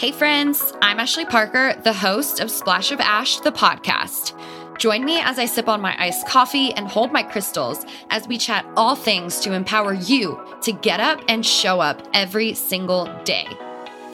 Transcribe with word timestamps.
Hey, 0.00 0.12
friends, 0.12 0.72
I'm 0.80 0.98
Ashley 0.98 1.26
Parker, 1.26 1.74
the 1.84 1.92
host 1.92 2.40
of 2.40 2.50
Splash 2.50 2.90
of 2.90 3.00
Ash, 3.00 3.38
the 3.40 3.52
podcast. 3.52 4.32
Join 4.78 5.04
me 5.04 5.20
as 5.20 5.38
I 5.38 5.44
sip 5.44 5.68
on 5.68 5.82
my 5.82 5.94
iced 6.02 6.26
coffee 6.26 6.72
and 6.72 6.88
hold 6.88 7.12
my 7.12 7.22
crystals 7.22 7.84
as 8.08 8.26
we 8.26 8.38
chat 8.38 8.64
all 8.78 8.96
things 8.96 9.40
to 9.40 9.52
empower 9.52 9.92
you 9.92 10.42
to 10.62 10.72
get 10.72 11.00
up 11.00 11.20
and 11.28 11.44
show 11.44 11.80
up 11.80 12.00
every 12.14 12.54
single 12.54 13.14
day. 13.24 13.46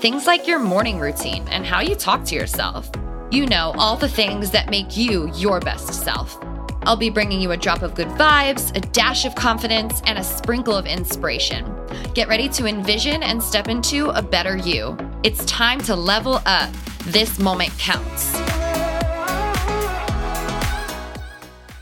Things 0.00 0.26
like 0.26 0.48
your 0.48 0.58
morning 0.58 0.98
routine 0.98 1.46
and 1.50 1.64
how 1.64 1.82
you 1.82 1.94
talk 1.94 2.24
to 2.24 2.34
yourself. 2.34 2.90
You 3.30 3.46
know, 3.46 3.72
all 3.78 3.96
the 3.96 4.08
things 4.08 4.50
that 4.50 4.70
make 4.70 4.96
you 4.96 5.30
your 5.36 5.60
best 5.60 5.94
self. 5.94 6.36
I'll 6.82 6.96
be 6.96 7.10
bringing 7.10 7.40
you 7.40 7.52
a 7.52 7.56
drop 7.56 7.82
of 7.82 7.94
good 7.94 8.08
vibes, 8.08 8.76
a 8.76 8.80
dash 8.80 9.24
of 9.24 9.36
confidence, 9.36 10.02
and 10.06 10.18
a 10.18 10.24
sprinkle 10.24 10.74
of 10.74 10.86
inspiration. 10.86 11.64
Get 12.12 12.26
ready 12.26 12.48
to 12.48 12.66
envision 12.66 13.22
and 13.22 13.40
step 13.40 13.68
into 13.68 14.10
a 14.10 14.22
better 14.22 14.56
you. 14.56 14.98
It's 15.22 15.44
time 15.46 15.80
to 15.82 15.96
level 15.96 16.40
up. 16.46 16.72
This 17.06 17.38
moment 17.38 17.70
counts. 17.78 18.36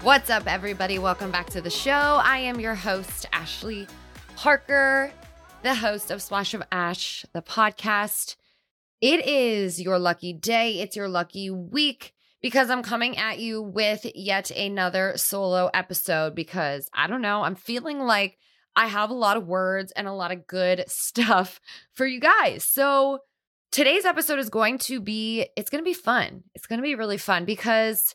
What's 0.02 0.30
up, 0.30 0.47
everybody? 0.47 0.98
Welcome 0.98 1.30
back 1.30 1.51
to 1.51 1.61
the 1.61 1.69
show. 1.69 1.91
I 2.23 2.39
am 2.39 2.61
your 2.61 2.75
host, 2.77 3.27
Ashley 3.33 3.87
Parker, 4.37 5.12
the 5.62 5.75
host 5.75 6.11
of 6.11 6.23
Splash 6.23 6.55
of 6.55 6.62
Ash, 6.70 7.27
the 7.34 7.42
podcast. 7.42 8.37
It 9.01 9.27
is 9.27 9.80
your 9.80 9.98
lucky 9.98 10.33
day, 10.33 10.80
it's 10.80 10.97
your 10.97 11.09
lucky 11.09 11.51
week 11.51 12.14
because 12.41 12.70
I'm 12.70 12.83
coming 12.83 13.19
at 13.19 13.41
you 13.41 13.61
with 13.61 14.06
yet 14.14 14.51
another 14.53 15.14
solo 15.16 15.70
episode 15.75 16.34
because 16.34 16.89
I 16.95 17.09
don't 17.09 17.23
know, 17.23 17.42
I'm 17.42 17.56
feeling 17.56 17.98
like 17.98 18.39
I 18.77 18.87
have 18.87 19.10
a 19.10 19.14
lot 19.14 19.37
of 19.37 19.46
words 19.46 19.92
and 19.92 20.06
a 20.06 20.12
lot 20.12 20.33
of 20.33 20.46
good 20.46 20.84
stuff 20.88 21.60
for 21.92 22.06
you 22.06 22.20
guys. 22.20 22.64
So 22.64 23.20
today's 23.70 24.05
episode 24.05 24.38
is 24.38 24.50
going 24.50 24.78
to 24.78 25.00
be 25.00 25.48
it's 25.56 25.70
going 25.70 25.83
to 25.83 25.89
be 25.89 25.94
fun. 25.94 26.44
It's 26.55 26.67
going 26.67 26.78
to 26.78 26.84
be 26.84 26.95
really 26.95 27.19
fun 27.19 27.45
because 27.45 28.14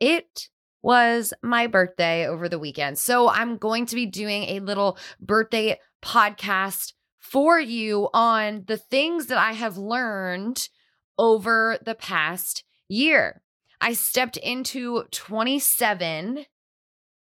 it 0.00 0.48
was 0.82 1.32
my 1.42 1.66
birthday 1.66 2.26
over 2.26 2.48
the 2.48 2.58
weekend. 2.58 2.98
So 2.98 3.28
I'm 3.28 3.56
going 3.56 3.86
to 3.86 3.94
be 3.94 4.06
doing 4.06 4.44
a 4.44 4.60
little 4.60 4.98
birthday 5.18 5.80
podcast 6.02 6.92
for 7.18 7.58
you 7.58 8.10
on 8.12 8.64
the 8.66 8.76
things 8.76 9.26
that 9.26 9.38
I 9.38 9.52
have 9.52 9.78
learned 9.78 10.68
over 11.18 11.78
the 11.82 11.94
past 11.94 12.64
year. 12.86 13.40
I 13.80 13.94
stepped 13.94 14.36
into 14.36 15.04
27 15.10 16.44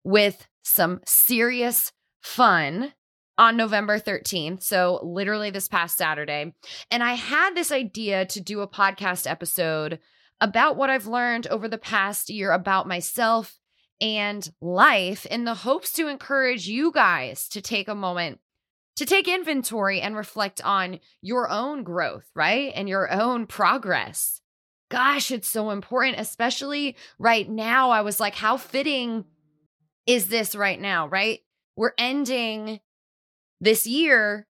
with 0.04 0.48
some 0.62 1.00
serious 1.04 1.92
fun 2.20 2.92
on 3.38 3.56
November 3.56 3.98
13th. 3.98 4.62
So, 4.62 5.00
literally 5.02 5.50
this 5.50 5.68
past 5.68 5.96
Saturday. 5.96 6.54
And 6.90 7.02
I 7.02 7.14
had 7.14 7.54
this 7.54 7.72
idea 7.72 8.26
to 8.26 8.40
do 8.40 8.60
a 8.60 8.68
podcast 8.68 9.28
episode 9.28 9.98
about 10.40 10.76
what 10.76 10.90
I've 10.90 11.06
learned 11.06 11.46
over 11.48 11.68
the 11.68 11.78
past 11.78 12.30
year 12.30 12.52
about 12.52 12.88
myself 12.88 13.58
and 14.00 14.48
life 14.60 15.26
in 15.26 15.44
the 15.44 15.54
hopes 15.54 15.92
to 15.92 16.08
encourage 16.08 16.66
you 16.66 16.90
guys 16.92 17.48
to 17.48 17.60
take 17.60 17.88
a 17.88 17.94
moment 17.94 18.40
to 18.96 19.06
take 19.06 19.28
inventory 19.28 20.00
and 20.00 20.14
reflect 20.14 20.62
on 20.62 21.00
your 21.22 21.48
own 21.48 21.82
growth, 21.82 22.28
right? 22.34 22.70
And 22.74 22.86
your 22.86 23.10
own 23.10 23.46
progress 23.46 24.40
gosh, 24.90 25.30
it's 25.30 25.48
so 25.48 25.70
important, 25.70 26.18
especially 26.18 26.96
right 27.18 27.48
now. 27.48 27.90
I 27.90 28.02
was 28.02 28.20
like, 28.20 28.34
how 28.34 28.58
fitting 28.58 29.24
is 30.06 30.28
this 30.28 30.54
right 30.54 30.78
now, 30.78 31.06
right? 31.06 31.40
We're 31.80 31.92
ending 31.96 32.80
this 33.58 33.86
year. 33.86 34.46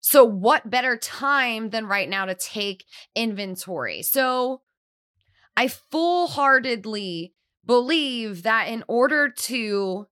So, 0.00 0.24
what 0.24 0.70
better 0.70 0.96
time 0.96 1.68
than 1.68 1.84
right 1.84 2.08
now 2.08 2.24
to 2.24 2.34
take 2.34 2.86
inventory? 3.14 4.00
So, 4.00 4.62
I 5.54 5.68
full 5.68 6.28
heartedly 6.28 7.34
believe 7.66 8.42
that 8.44 8.68
in 8.68 8.84
order 8.88 9.28
to 9.28 10.06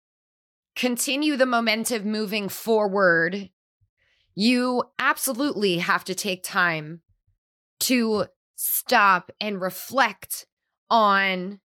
continue 0.77 1.38
the 1.38 1.47
momentum 1.47 2.12
moving 2.12 2.50
forward, 2.50 3.49
you 4.34 4.83
absolutely 4.99 5.78
have 5.78 6.04
to 6.04 6.15
take 6.15 6.43
time 6.43 7.00
to 7.81 8.27
stop 8.54 9.31
and 9.41 9.62
reflect 9.62 10.44
on 10.91 11.60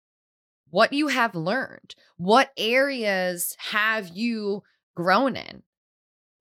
what 0.78 0.94
you 0.94 1.08
have 1.08 1.34
learned. 1.34 1.96
What 2.18 2.52
areas 2.56 3.58
have 3.72 4.10
you 4.10 4.62
grown 4.96 5.36
in? 5.36 5.64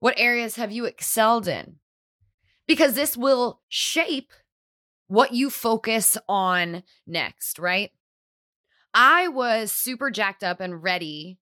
What 0.01 0.13
areas 0.19 0.57
have 0.57 0.71
you 0.71 0.85
excelled 0.85 1.49
in? 1.49 1.77
Because 2.69 2.93
this 2.93 3.17
will 3.17 3.63
shape 3.71 4.35
what 5.07 5.33
you 5.33 5.49
focus 5.49 6.19
on 6.29 6.83
next, 7.07 7.59
right? 7.59 7.93
I 8.93 9.29
was 9.29 9.73
super 9.73 10.11
jacked 10.11 10.45
up 10.45 10.61
and 10.61 10.83
ready 10.83 11.39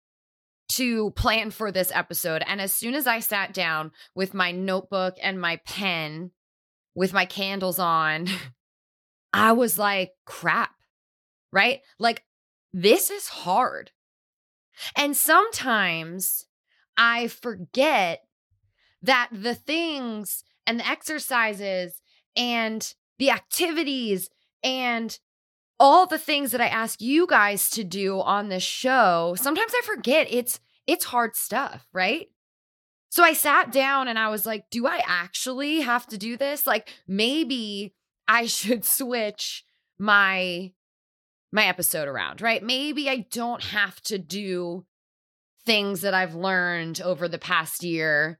to 0.76 1.10
plan 1.10 1.50
for 1.50 1.70
this 1.70 1.92
episode. 1.94 2.42
And 2.46 2.58
as 2.58 2.72
soon 2.72 2.94
as 2.94 3.06
I 3.06 3.20
sat 3.20 3.52
down 3.52 3.90
with 4.14 4.32
my 4.32 4.50
notebook 4.50 5.16
and 5.22 5.38
my 5.38 5.60
pen, 5.66 6.30
with 6.94 7.12
my 7.12 7.26
candles 7.26 7.78
on, 7.78 8.28
I 9.34 9.52
was 9.52 9.78
like, 9.78 10.12
crap, 10.24 10.72
right? 11.52 11.82
Like, 11.98 12.24
this 12.72 13.10
is 13.10 13.28
hard. 13.28 13.90
And 14.96 15.16
sometimes 15.16 16.46
I 16.96 17.28
forget 17.28 18.22
that 19.02 19.28
the 19.32 19.54
things 19.54 20.44
and 20.66 20.80
the 20.80 20.88
exercises 20.88 22.00
and 22.36 22.94
the 23.18 23.30
activities 23.30 24.28
and 24.62 25.18
all 25.80 26.06
the 26.06 26.18
things 26.18 26.50
that 26.50 26.60
I 26.60 26.66
ask 26.66 27.00
you 27.00 27.26
guys 27.26 27.70
to 27.70 27.84
do 27.84 28.20
on 28.20 28.48
this 28.48 28.62
show, 28.62 29.34
sometimes 29.38 29.72
I 29.74 29.82
forget 29.84 30.26
it's 30.30 30.60
it's 30.86 31.04
hard 31.04 31.36
stuff, 31.36 31.86
right? 31.92 32.28
So 33.10 33.22
I 33.22 33.32
sat 33.32 33.72
down 33.72 34.08
and 34.08 34.18
I 34.18 34.28
was 34.28 34.46
like, 34.46 34.70
do 34.70 34.86
I 34.86 35.02
actually 35.06 35.80
have 35.80 36.06
to 36.08 36.18
do 36.18 36.36
this? 36.36 36.66
Like 36.66 36.92
maybe 37.06 37.94
I 38.26 38.46
should 38.46 38.84
switch 38.84 39.64
my 39.98 40.72
my 41.52 41.66
episode 41.66 42.08
around, 42.08 42.40
right? 42.40 42.62
Maybe 42.62 43.08
I 43.08 43.26
don't 43.30 43.62
have 43.62 44.00
to 44.02 44.18
do 44.18 44.84
things 45.64 46.02
that 46.02 46.14
I've 46.14 46.34
learned 46.34 47.00
over 47.00 47.28
the 47.28 47.38
past 47.38 47.82
year 47.82 48.38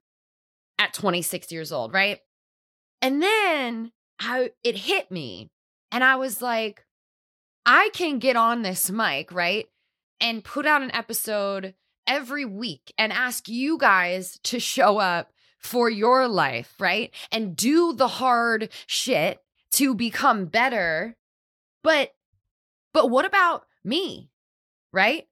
at 0.79 0.95
26 0.95 1.51
years 1.53 1.73
old, 1.73 1.93
right? 1.93 2.21
And 3.03 3.23
then 3.23 3.93
I 4.21 4.51
it 4.65 4.77
hit 4.77 5.11
me 5.11 5.51
and 5.93 6.03
I 6.03 6.17
was 6.17 6.43
like 6.43 6.85
I 7.67 7.91
can 7.93 8.19
get 8.19 8.37
on 8.37 8.63
this 8.63 8.91
mic, 8.91 9.31
right? 9.33 9.67
And 10.21 10.43
put 10.43 10.67
out 10.67 10.83
an 10.83 10.95
episode 10.95 11.75
every 12.07 12.45
week 12.45 12.93
and 12.97 13.13
ask 13.13 13.49
you 13.49 13.79
guys 13.79 14.39
to 14.45 14.59
show 14.59 14.99
up 14.99 15.33
for 15.59 15.91
your 15.91 16.27
life, 16.29 16.75
right? 16.81 17.15
And 17.31 17.55
do 17.55 17.93
the 17.93 18.09
hard 18.09 18.71
shit 18.87 19.41
to 19.73 19.95
become 19.95 20.47
better. 20.47 21.17
But 21.83 22.13
but 22.99 23.11
what 23.11 23.25
about 23.25 23.65
me? 23.85 24.29
Right? 24.93 25.29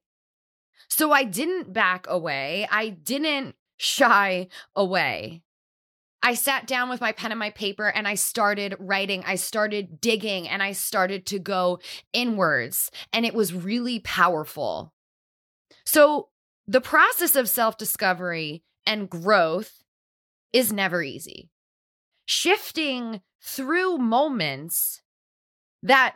So 0.87 1.11
I 1.11 1.25
didn't 1.25 1.73
back 1.73 2.05
away. 2.07 2.65
I 2.71 2.87
didn't 2.87 3.55
shy 3.75 4.47
away. 4.73 5.41
I 6.23 6.35
sat 6.35 6.65
down 6.65 6.87
with 6.87 7.01
my 7.01 7.11
pen 7.11 7.33
and 7.33 7.39
my 7.39 7.49
paper 7.49 7.89
and 7.89 8.07
I 8.07 8.15
started 8.15 8.77
writing. 8.79 9.21
I 9.27 9.35
started 9.35 9.99
digging 9.99 10.47
and 10.47 10.63
I 10.63 10.71
started 10.71 11.25
to 11.25 11.39
go 11.39 11.79
inwards. 12.13 12.89
And 13.11 13.25
it 13.25 13.33
was 13.33 13.53
really 13.53 13.99
powerful. 13.99 14.93
So, 15.85 16.29
the 16.69 16.79
process 16.79 17.35
of 17.35 17.49
self 17.49 17.77
discovery 17.77 18.63
and 18.85 19.09
growth 19.09 19.83
is 20.53 20.71
never 20.71 21.03
easy. 21.03 21.49
Shifting 22.25 23.19
through 23.41 23.97
moments 23.97 25.01
that 25.83 26.15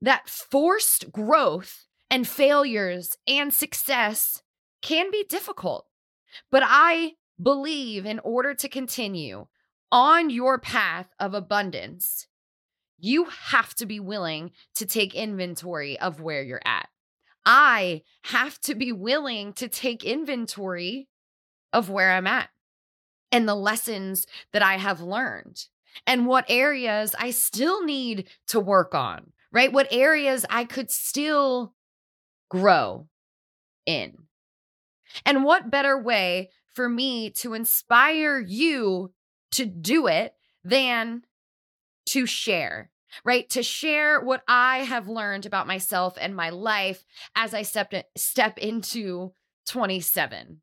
that 0.00 0.28
forced 0.28 1.10
growth 1.12 1.86
and 2.10 2.26
failures 2.26 3.16
and 3.26 3.52
success 3.52 4.42
can 4.82 5.10
be 5.10 5.24
difficult. 5.28 5.86
But 6.50 6.62
I 6.64 7.12
believe 7.40 8.06
in 8.06 8.18
order 8.20 8.54
to 8.54 8.68
continue 8.68 9.46
on 9.90 10.30
your 10.30 10.58
path 10.58 11.08
of 11.18 11.34
abundance, 11.34 12.26
you 12.98 13.26
have 13.26 13.74
to 13.76 13.86
be 13.86 14.00
willing 14.00 14.50
to 14.74 14.86
take 14.86 15.14
inventory 15.14 15.98
of 15.98 16.20
where 16.20 16.42
you're 16.42 16.62
at. 16.64 16.88
I 17.46 18.02
have 18.24 18.60
to 18.62 18.74
be 18.74 18.92
willing 18.92 19.52
to 19.54 19.68
take 19.68 20.04
inventory 20.04 21.08
of 21.72 21.88
where 21.88 22.12
I'm 22.12 22.26
at 22.26 22.50
and 23.32 23.48
the 23.48 23.54
lessons 23.54 24.26
that 24.52 24.62
I 24.62 24.76
have 24.76 25.00
learned 25.00 25.64
and 26.06 26.26
what 26.26 26.44
areas 26.48 27.14
I 27.18 27.30
still 27.30 27.84
need 27.84 28.28
to 28.48 28.60
work 28.60 28.94
on, 28.94 29.32
right? 29.52 29.72
What 29.72 29.92
areas 29.92 30.44
I 30.50 30.64
could 30.64 30.90
still 30.90 31.74
grow 32.48 33.08
in. 33.86 34.14
And 35.24 35.44
what 35.44 35.70
better 35.70 36.00
way 36.00 36.50
for 36.74 36.88
me 36.88 37.30
to 37.30 37.54
inspire 37.54 38.38
you 38.38 39.12
to 39.52 39.64
do 39.64 40.06
it 40.06 40.34
than 40.62 41.22
to 42.10 42.26
share, 42.26 42.90
right? 43.24 43.48
To 43.50 43.62
share 43.62 44.20
what 44.20 44.42
I 44.46 44.78
have 44.78 45.08
learned 45.08 45.46
about 45.46 45.66
myself 45.66 46.16
and 46.20 46.36
my 46.36 46.50
life 46.50 47.04
as 47.34 47.54
I 47.54 47.62
step, 47.62 47.92
step 48.16 48.58
into 48.58 49.32
27. 49.66 50.60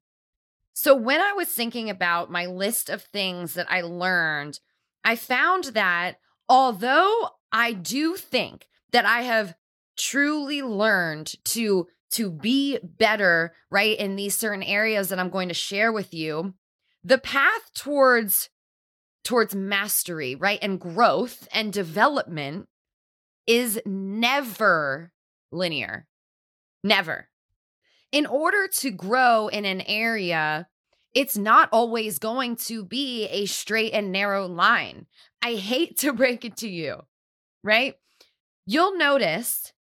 So, 0.78 0.94
when 0.94 1.22
I 1.22 1.34
was 1.34 1.48
thinking 1.48 1.90
about 1.90 2.32
my 2.32 2.48
list 2.48 2.90
of 2.90 3.02
things 3.02 3.54
that 3.54 3.68
I 3.72 3.82
learned, 3.82 4.60
I 5.04 5.16
found 5.16 5.66
that 5.66 6.20
although 6.50 7.30
I 7.52 7.72
do 7.72 8.16
think 8.18 8.68
that 8.96 9.06
I 9.06 9.24
have 9.24 9.56
truly 9.98 10.62
learned 10.62 11.34
to 11.44 11.88
to 12.12 12.32
be 12.32 12.80
better 12.82 13.54
right 13.70 14.00
in 14.00 14.16
these 14.16 14.38
certain 14.38 14.64
areas 14.64 15.10
that 15.10 15.20
I'm 15.20 15.30
going 15.30 15.50
to 15.50 15.54
share 15.54 15.92
with 15.92 16.14
you. 16.14 16.54
The 17.04 17.18
path 17.18 17.74
towards 17.76 18.50
towards 19.26 19.54
mastery 19.54 20.36
right 20.36 20.60
and 20.62 20.80
growth 20.80 21.46
and 21.52 21.74
development 21.74 22.70
is 23.46 23.82
never 23.86 25.12
linear. 25.52 26.08
Never. 26.82 27.28
In 28.14 28.26
order 28.26 28.70
to 28.78 28.92
grow 28.92 29.50
in 29.50 29.66
an 29.66 29.82
area 29.82 30.70
it's 31.14 31.38
not 31.38 31.68
always 31.74 32.18
going 32.18 32.56
to 32.68 32.86
be 32.86 33.26
a 33.26 33.46
straight 33.46 33.92
and 33.92 34.14
narrow 34.14 34.48
line. 34.48 35.06
I 35.42 35.56
hate 35.56 35.98
to 36.00 36.14
break 36.14 36.46
it 36.46 36.56
to 36.58 36.70
you 36.70 37.02
right 37.62 37.96
you'll 38.66 38.98
notice 38.98 39.74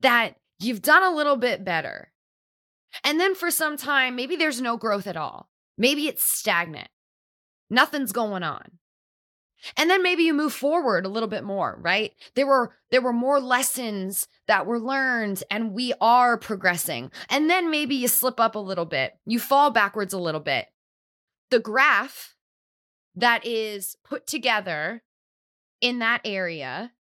that 0.00 0.36
you've 0.58 0.82
done 0.82 1.02
a 1.02 1.14
little 1.14 1.36
bit 1.36 1.64
better. 1.64 2.12
And 3.02 3.18
then 3.18 3.34
for 3.34 3.50
some 3.50 3.76
time, 3.76 4.14
maybe 4.14 4.36
there's 4.36 4.60
no 4.60 4.76
growth 4.76 5.06
at 5.06 5.16
all. 5.16 5.48
Maybe 5.76 6.06
it's 6.06 6.22
stagnant. 6.22 6.88
Nothing's 7.70 8.12
going 8.12 8.42
on. 8.42 8.78
And 9.76 9.88
then 9.88 10.02
maybe 10.02 10.24
you 10.24 10.34
move 10.34 10.52
forward 10.52 11.06
a 11.06 11.08
little 11.08 11.28
bit 11.28 11.42
more, 11.42 11.78
right? 11.80 12.12
There 12.34 12.46
were 12.46 12.74
there 12.90 13.00
were 13.00 13.12
more 13.12 13.40
lessons 13.40 14.28
that 14.46 14.66
were 14.66 14.78
learned 14.78 15.42
and 15.50 15.72
we 15.72 15.94
are 16.00 16.36
progressing. 16.36 17.10
And 17.30 17.48
then 17.48 17.70
maybe 17.70 17.94
you 17.94 18.08
slip 18.08 18.38
up 18.38 18.54
a 18.54 18.60
little 18.60 18.84
bit. 18.84 19.14
You 19.24 19.38
fall 19.38 19.70
backwards 19.70 20.12
a 20.12 20.18
little 20.18 20.40
bit. 20.40 20.66
The 21.50 21.60
graph 21.60 22.34
that 23.16 23.46
is 23.46 23.96
put 24.04 24.26
together 24.26 25.02
in 25.80 26.00
that 26.00 26.20
area 26.24 26.92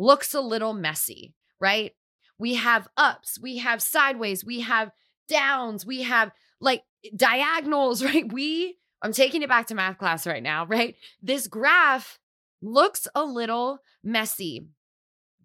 looks 0.00 0.32
a 0.32 0.40
little 0.40 0.72
messy, 0.72 1.34
right? 1.60 1.92
We 2.38 2.54
have 2.54 2.88
ups, 2.96 3.38
we 3.40 3.58
have 3.58 3.82
sideways, 3.82 4.44
we 4.44 4.60
have 4.60 4.90
downs, 5.28 5.84
we 5.84 6.02
have 6.02 6.32
like 6.60 6.82
diagonals, 7.14 8.02
right? 8.04 8.30
We, 8.32 8.78
I'm 9.02 9.12
taking 9.12 9.42
it 9.42 9.48
back 9.48 9.66
to 9.68 9.74
math 9.74 9.98
class 9.98 10.26
right 10.26 10.42
now, 10.42 10.66
right? 10.66 10.96
This 11.22 11.46
graph 11.46 12.18
looks 12.62 13.06
a 13.14 13.22
little 13.22 13.80
messy. 14.02 14.68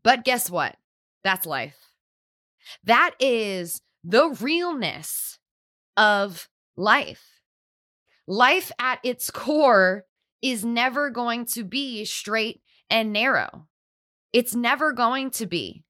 But 0.04 0.24
guess 0.24 0.50
what? 0.50 0.78
That's 1.24 1.46
life. 1.46 1.78
That 2.84 3.12
is 3.20 3.82
the 4.04 4.30
realness 4.40 5.38
of 5.98 6.48
life. 6.78 7.24
Life 8.28 8.72
at 8.80 9.00
its 9.04 9.30
core 9.32 10.06
is 10.42 10.64
never 10.64 11.10
going 11.10 11.46
to 11.46 11.64
be 11.64 12.06
straight 12.06 12.62
and 12.90 13.12
narrow. 13.12 13.68
It's 14.36 14.54
never 14.54 14.92
going 14.92 15.32
to 15.32 15.46
be. 15.46 15.86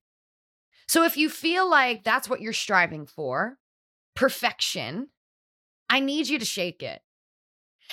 So 0.88 1.04
if 1.04 1.18
you 1.18 1.30
feel 1.30 1.68
like 1.68 2.04
that's 2.04 2.30
what 2.30 2.42
you're 2.42 2.54
striving 2.54 3.08
for, 3.08 3.58
perfection, 4.16 5.08
I 5.90 6.00
need 6.00 6.28
you 6.28 6.38
to 6.38 6.46
shake 6.46 6.84
it. 6.84 7.02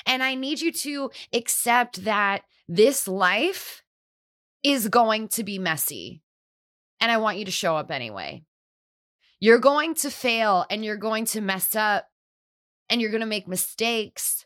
And 0.05 0.23
I 0.23 0.35
need 0.35 0.61
you 0.61 0.71
to 0.71 1.11
accept 1.33 2.05
that 2.05 2.43
this 2.69 3.09
life 3.09 3.83
is 4.63 4.89
going 4.89 5.29
to 5.29 5.43
be 5.43 5.59
messy. 5.59 6.23
And 7.01 7.11
I 7.11 7.17
want 7.17 7.39
you 7.39 7.47
to 7.47 7.51
show 7.51 7.79
up 7.79 7.91
anyway. 7.91 8.45
You're 9.41 9.59
going 9.59 9.95
to 9.95 10.11
fail 10.11 10.67
and 10.69 10.85
you're 10.85 10.99
going 10.99 11.25
to 11.27 11.41
mess 11.41 11.75
up 11.75 12.09
and 12.91 13.01
you're 13.01 13.11
going 13.11 13.23
to 13.23 13.27
make 13.27 13.49
mistakes, 13.49 14.45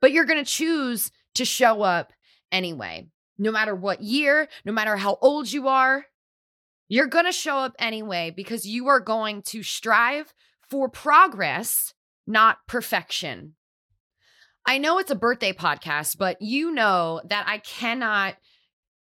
but 0.00 0.10
you're 0.10 0.24
going 0.24 0.44
to 0.44 0.50
choose 0.50 1.12
to 1.36 1.44
show 1.44 1.82
up 1.82 2.12
anyway 2.50 3.06
no 3.38 3.50
matter 3.50 3.74
what 3.74 4.02
year, 4.02 4.48
no 4.64 4.72
matter 4.72 4.96
how 4.96 5.18
old 5.20 5.52
you 5.52 5.68
are, 5.68 6.06
you're 6.88 7.06
going 7.06 7.24
to 7.24 7.32
show 7.32 7.58
up 7.58 7.74
anyway 7.78 8.32
because 8.34 8.66
you 8.66 8.88
are 8.88 9.00
going 9.00 9.42
to 9.42 9.62
strive 9.62 10.32
for 10.68 10.88
progress, 10.88 11.94
not 12.26 12.58
perfection. 12.66 13.54
I 14.64 14.78
know 14.78 14.98
it's 14.98 15.10
a 15.10 15.16
birthday 15.16 15.52
podcast, 15.52 16.18
but 16.18 16.40
you 16.40 16.72
know 16.72 17.20
that 17.28 17.46
I 17.46 17.58
cannot 17.58 18.36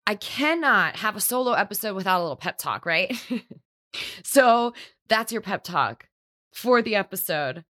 I 0.06 0.16
cannot 0.16 0.98
have 0.98 1.16
a 1.16 1.22
solo 1.22 1.54
episode 1.54 1.96
without 1.96 2.20
a 2.20 2.24
little 2.24 2.36
pep 2.36 2.58
talk, 2.58 2.86
right? 2.86 3.16
so, 4.24 4.74
that's 5.08 5.32
your 5.32 5.42
pep 5.42 5.64
talk 5.64 6.10
for 6.54 6.82
the 6.82 6.96
episode. 6.96 7.64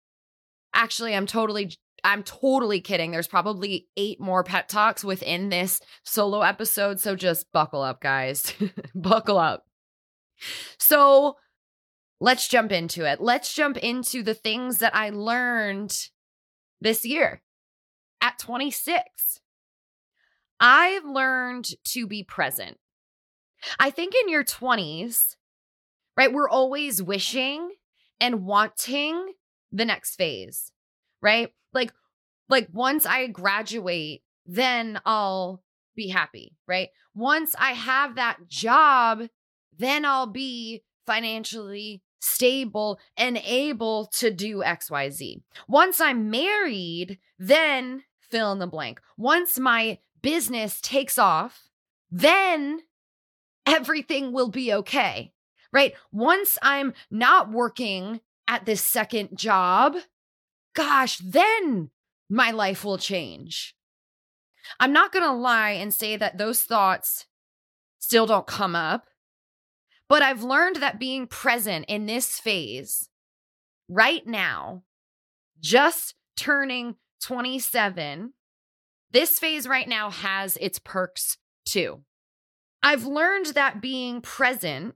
Actually, 0.73 1.13
I'm 1.13 1.27
totally 1.27 1.73
I'm 2.03 2.23
totally 2.23 2.81
kidding. 2.81 3.11
There's 3.11 3.27
probably 3.27 3.87
eight 3.95 4.19
more 4.19 4.43
pet 4.43 4.69
talks 4.69 5.03
within 5.03 5.49
this 5.49 5.81
solo 6.03 6.41
episode. 6.41 6.99
So 6.99 7.15
just 7.15 7.51
buckle 7.51 7.81
up, 7.81 8.01
guys. 8.01 8.53
buckle 8.95 9.37
up. 9.37 9.65
So 10.77 11.37
let's 12.19 12.47
jump 12.47 12.71
into 12.71 13.05
it. 13.05 13.21
Let's 13.21 13.53
jump 13.53 13.77
into 13.77 14.23
the 14.23 14.33
things 14.33 14.79
that 14.79 14.95
I 14.95 15.09
learned 15.11 16.09
this 16.79 17.05
year 17.05 17.41
at 18.21 18.39
26. 18.39 19.39
I've 20.59 21.05
learned 21.05 21.69
to 21.85 22.07
be 22.07 22.23
present. 22.23 22.77
I 23.79 23.89
think 23.89 24.13
in 24.15 24.29
your 24.29 24.43
20s, 24.43 25.35
right, 26.17 26.31
we're 26.31 26.49
always 26.49 27.01
wishing 27.01 27.71
and 28.19 28.45
wanting 28.45 29.33
the 29.71 29.85
next 29.85 30.15
phase, 30.15 30.71
right? 31.21 31.53
Like 31.73 31.93
like 32.49 32.67
once 32.73 33.05
I 33.05 33.27
graduate, 33.27 34.23
then 34.45 34.99
I'll 35.05 35.63
be 35.95 36.09
happy, 36.09 36.55
right? 36.67 36.89
Once 37.15 37.55
I 37.57 37.71
have 37.71 38.15
that 38.15 38.47
job, 38.47 39.23
then 39.77 40.05
I'll 40.05 40.27
be 40.27 40.83
financially 41.05 42.01
stable 42.19 42.99
and 43.17 43.37
able 43.37 44.05
to 44.05 44.31
do 44.31 44.57
XYZ. 44.57 45.41
Once 45.67 45.99
I'm 45.99 46.29
married, 46.29 47.19
then 47.39 48.03
fill 48.19 48.51
in 48.51 48.59
the 48.59 48.67
blank. 48.67 49.01
Once 49.17 49.59
my 49.59 49.97
business 50.21 50.79
takes 50.81 51.17
off, 51.17 51.69
then 52.09 52.81
everything 53.65 54.31
will 54.31 54.49
be 54.49 54.73
okay, 54.73 55.33
right? 55.73 55.93
Once 56.11 56.57
I'm 56.61 56.93
not 57.09 57.51
working 57.51 58.21
at 58.47 58.65
this 58.65 58.81
second 58.81 59.37
job, 59.37 59.95
gosh, 60.73 61.17
then 61.17 61.91
my 62.29 62.51
life 62.51 62.83
will 62.83 62.97
change. 62.97 63.75
I'm 64.79 64.93
not 64.93 65.11
going 65.11 65.25
to 65.25 65.31
lie 65.31 65.71
and 65.71 65.93
say 65.93 66.15
that 66.15 66.37
those 66.37 66.61
thoughts 66.61 67.25
still 67.99 68.25
don't 68.25 68.47
come 68.47 68.75
up, 68.75 69.05
but 70.07 70.21
I've 70.21 70.43
learned 70.43 70.77
that 70.77 70.99
being 70.99 71.27
present 71.27 71.85
in 71.87 72.05
this 72.05 72.39
phase 72.39 73.09
right 73.89 74.25
now, 74.25 74.83
just 75.59 76.15
turning 76.37 76.95
27, 77.23 78.33
this 79.11 79.39
phase 79.39 79.67
right 79.67 79.87
now 79.87 80.09
has 80.09 80.57
its 80.57 80.79
perks 80.79 81.37
too. 81.65 82.01
I've 82.81 83.05
learned 83.05 83.47
that 83.47 83.81
being 83.81 84.21
present, 84.21 84.95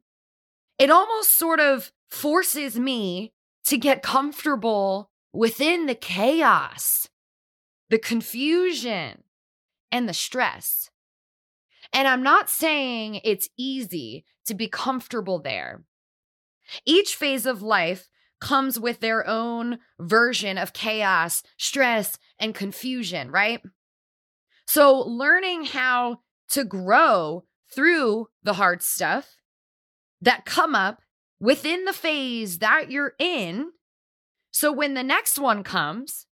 it 0.79 0.89
almost 0.89 1.37
sort 1.37 1.59
of 1.59 1.91
forces 2.09 2.79
me 2.79 3.33
to 3.65 3.77
get 3.77 4.01
comfortable 4.01 5.11
within 5.35 5.85
the 5.85 5.95
chaos, 5.95 7.09
the 7.89 7.99
confusion, 7.99 9.23
and 9.91 10.07
the 10.07 10.13
stress. 10.13 10.89
And 11.93 12.07
I'm 12.07 12.23
not 12.23 12.49
saying 12.49 13.19
it's 13.23 13.49
easy 13.57 14.25
to 14.45 14.53
be 14.53 14.67
comfortable 14.67 15.39
there. 15.39 15.83
Each 16.85 17.15
phase 17.15 17.45
of 17.45 17.61
life 17.61 18.07
comes 18.39 18.79
with 18.79 19.01
their 19.01 19.27
own 19.27 19.79
version 19.99 20.57
of 20.57 20.73
chaos, 20.73 21.43
stress, 21.57 22.17
and 22.39 22.55
confusion, 22.55 23.29
right? 23.29 23.61
So, 24.65 24.99
learning 24.99 25.65
how 25.65 26.21
to 26.49 26.63
grow 26.63 27.45
through 27.73 28.27
the 28.43 28.53
hard 28.53 28.81
stuff 28.81 29.35
that 30.21 30.45
come 30.45 30.75
up 30.75 31.01
within 31.39 31.85
the 31.85 31.93
phase 31.93 32.59
that 32.59 32.89
you're 32.89 33.13
in 33.19 33.71
so 34.55 34.71
when 34.71 34.93
the 34.93 35.03
next 35.03 35.37
one 35.37 35.63
comes, 35.63 36.27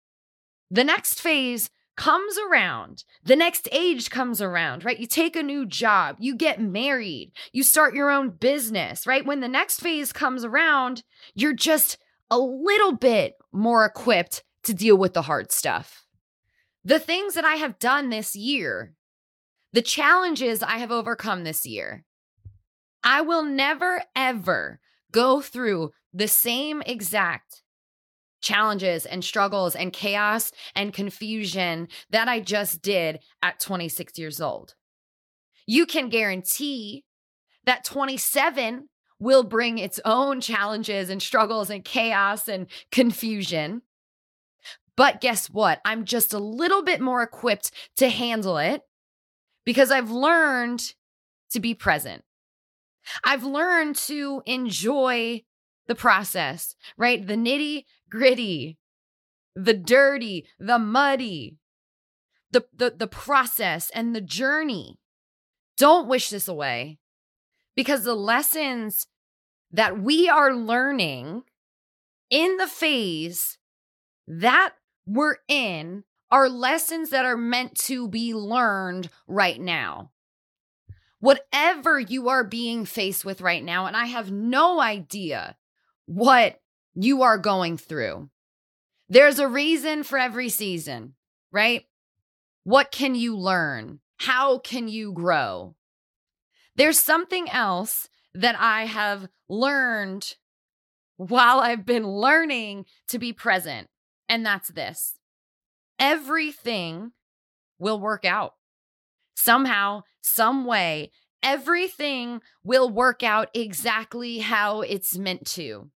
the 0.69 0.83
next 0.83 1.21
phase 1.21 1.69
comes 1.95 2.37
around, 2.37 3.05
the 3.23 3.37
next 3.37 3.69
age 3.71 4.09
comes 4.09 4.41
around, 4.41 4.83
right? 4.83 4.99
You 4.99 5.07
take 5.07 5.37
a 5.37 5.41
new 5.41 5.65
job, 5.65 6.17
you 6.19 6.35
get 6.35 6.59
married, 6.59 7.31
you 7.53 7.63
start 7.63 7.95
your 7.95 8.11
own 8.11 8.31
business, 8.31 9.07
right? 9.07 9.25
When 9.25 9.39
the 9.39 9.47
next 9.47 9.79
phase 9.79 10.11
comes 10.11 10.43
around, 10.43 11.03
you're 11.33 11.53
just 11.53 11.97
a 12.29 12.37
little 12.37 12.91
bit 12.91 13.35
more 13.53 13.85
equipped 13.85 14.43
to 14.63 14.73
deal 14.73 14.97
with 14.97 15.13
the 15.13 15.21
hard 15.21 15.53
stuff. 15.53 16.05
The 16.83 16.99
things 16.99 17.35
that 17.35 17.45
I 17.45 17.55
have 17.55 17.79
done 17.79 18.09
this 18.09 18.35
year, 18.35 18.95
the 19.71 19.81
challenges 19.81 20.61
I 20.61 20.79
have 20.79 20.91
overcome 20.91 21.45
this 21.45 21.65
year. 21.65 22.03
I 23.01 23.21
will 23.21 23.43
never, 23.43 24.03
ever 24.13 24.81
go 25.09 25.39
through 25.39 25.91
the 26.13 26.27
same 26.27 26.81
exact 26.81 27.63
challenges 28.41 29.05
and 29.05 29.23
struggles 29.23 29.75
and 29.75 29.93
chaos 29.93 30.51
and 30.75 30.93
confusion 30.93 31.87
that 32.09 32.27
I 32.27 32.39
just 32.39 32.81
did 32.81 33.19
at 33.41 33.59
26 33.59 34.17
years 34.17 34.41
old. 34.41 34.75
You 35.65 35.85
can 35.85 36.09
guarantee 36.09 37.03
that 37.65 37.83
27 37.83 38.89
will 39.19 39.43
bring 39.43 39.77
its 39.77 39.99
own 40.05 40.41
challenges 40.41 41.09
and 41.09 41.21
struggles 41.21 41.69
and 41.69 41.83
chaos 41.83 42.47
and 42.47 42.67
confusion. 42.91 43.81
But 44.95 45.21
guess 45.21 45.47
what? 45.47 45.79
I'm 45.85 46.05
just 46.05 46.33
a 46.33 46.39
little 46.39 46.83
bit 46.83 47.01
more 47.01 47.21
equipped 47.21 47.71
to 47.97 48.09
handle 48.09 48.57
it 48.57 48.81
because 49.65 49.91
I've 49.91 50.11
learned 50.11 50.93
to 51.51 51.59
be 51.59 51.73
present. 51.73 52.23
I've 53.23 53.43
learned 53.43 53.95
to 53.95 54.41
enjoy 54.45 55.43
the 55.87 55.95
process, 55.95 56.75
right? 56.97 57.25
The 57.25 57.35
nitty 57.35 57.85
gritty, 58.09 58.77
the 59.55 59.73
dirty, 59.73 60.47
the 60.59 60.79
muddy, 60.79 61.57
the, 62.51 62.65
the, 62.75 62.93
the 62.97 63.07
process 63.07 63.89
and 63.93 64.15
the 64.15 64.21
journey. 64.21 64.99
Don't 65.77 66.07
wish 66.07 66.29
this 66.29 66.47
away 66.47 66.99
because 67.75 68.03
the 68.03 68.15
lessons 68.15 69.07
that 69.71 70.01
we 70.01 70.27
are 70.27 70.53
learning 70.53 71.43
in 72.29 72.57
the 72.57 72.67
phase 72.67 73.57
that 74.27 74.73
we're 75.05 75.37
in 75.47 76.03
are 76.31 76.49
lessons 76.49 77.09
that 77.09 77.25
are 77.25 77.37
meant 77.37 77.75
to 77.75 78.07
be 78.07 78.33
learned 78.33 79.09
right 79.27 79.59
now. 79.59 80.11
Whatever 81.19 81.99
you 81.99 82.29
are 82.29 82.43
being 82.43 82.85
faced 82.85 83.25
with 83.25 83.41
right 83.41 83.63
now, 83.63 83.87
and 83.87 83.97
I 83.97 84.05
have 84.05 84.31
no 84.31 84.79
idea 84.79 85.57
what 86.05 86.59
you 86.95 87.21
are 87.21 87.37
going 87.37 87.77
through. 87.77 88.29
There's 89.09 89.39
a 89.39 89.47
reason 89.47 90.03
for 90.03 90.17
every 90.17 90.49
season, 90.49 91.15
right? 91.51 91.85
What 92.63 92.91
can 92.91 93.15
you 93.15 93.37
learn? 93.37 93.99
How 94.17 94.59
can 94.59 94.87
you 94.87 95.13
grow? 95.13 95.75
There's 96.75 96.99
something 96.99 97.49
else 97.49 98.09
that 98.33 98.55
I 98.59 98.85
have 98.85 99.27
learned 99.47 100.35
while 101.17 101.59
I've 101.59 101.85
been 101.85 102.07
learning 102.07 102.85
to 103.09 103.19
be 103.19 103.33
present, 103.33 103.89
and 104.27 104.45
that's 104.45 104.69
this 104.69 105.15
everything 105.97 107.11
will 107.77 107.99
work 107.99 108.23
out. 108.23 108.53
Somehow, 109.35 110.03
some 110.21 110.65
way, 110.65 111.11
everything 111.43 112.41
will 112.63 112.89
work 112.89 113.23
out 113.23 113.49
exactly 113.53 114.39
how 114.39 114.81
it's 114.81 115.17
meant 115.17 115.45
to. 115.47 115.89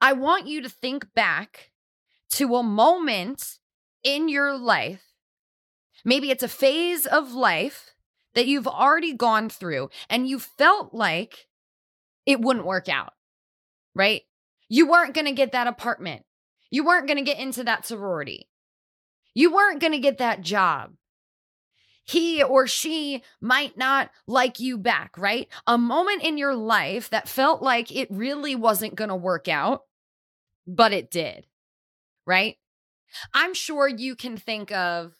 I 0.00 0.14
want 0.14 0.46
you 0.46 0.62
to 0.62 0.68
think 0.68 1.12
back 1.14 1.70
to 2.30 2.56
a 2.56 2.62
moment 2.62 3.58
in 4.02 4.28
your 4.28 4.56
life. 4.56 5.02
Maybe 6.04 6.30
it's 6.30 6.42
a 6.42 6.48
phase 6.48 7.04
of 7.04 7.32
life 7.32 7.94
that 8.34 8.46
you've 8.46 8.68
already 8.68 9.12
gone 9.12 9.50
through 9.50 9.90
and 10.08 10.26
you 10.26 10.38
felt 10.38 10.94
like 10.94 11.48
it 12.24 12.40
wouldn't 12.40 12.64
work 12.64 12.88
out, 12.88 13.12
right? 13.94 14.22
You 14.68 14.88
weren't 14.88 15.14
going 15.14 15.26
to 15.26 15.32
get 15.32 15.52
that 15.52 15.66
apartment. 15.66 16.24
You 16.70 16.84
weren't 16.84 17.06
going 17.06 17.18
to 17.18 17.24
get 17.24 17.38
into 17.38 17.64
that 17.64 17.84
sorority. 17.84 18.48
You 19.34 19.52
weren't 19.52 19.80
going 19.80 19.92
to 19.92 19.98
get 19.98 20.18
that 20.18 20.40
job. 20.40 20.92
He 22.04 22.42
or 22.42 22.66
she 22.66 23.22
might 23.40 23.76
not 23.76 24.10
like 24.26 24.58
you 24.58 24.78
back, 24.78 25.18
right? 25.18 25.48
A 25.66 25.76
moment 25.76 26.22
in 26.22 26.38
your 26.38 26.54
life 26.54 27.10
that 27.10 27.28
felt 27.28 27.62
like 27.62 27.94
it 27.94 28.08
really 28.10 28.54
wasn't 28.54 28.94
going 28.94 29.10
to 29.10 29.16
work 29.16 29.46
out 29.46 29.82
but 30.74 30.92
it 30.92 31.10
did, 31.10 31.46
right? 32.26 32.56
I'm 33.34 33.54
sure 33.54 33.88
you 33.88 34.14
can 34.14 34.36
think 34.36 34.70
of 34.72 35.14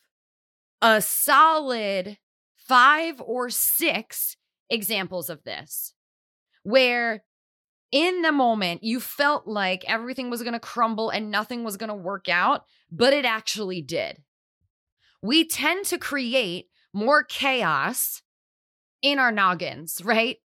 a 0.80 1.00
solid 1.00 2.18
five 2.56 3.20
or 3.20 3.50
six 3.50 4.36
examples 4.70 5.28
of 5.28 5.42
this 5.42 5.92
where 6.62 7.24
in 7.90 8.22
the 8.22 8.30
moment 8.30 8.84
you 8.84 9.00
felt 9.00 9.46
like 9.48 9.84
everything 9.88 10.30
was 10.30 10.42
going 10.42 10.52
to 10.52 10.60
crumble 10.60 11.10
and 11.10 11.30
nothing 11.30 11.64
was 11.64 11.76
going 11.76 11.88
to 11.88 11.94
work 11.94 12.28
out, 12.28 12.64
but 12.90 13.12
it 13.12 13.24
actually 13.24 13.82
did. 13.82 14.22
We 15.22 15.44
tend 15.44 15.86
to 15.86 15.98
create 15.98 16.66
more 16.92 17.24
chaos 17.24 18.22
in 19.02 19.18
our 19.18 19.32
noggins, 19.32 20.00
right? 20.04 20.36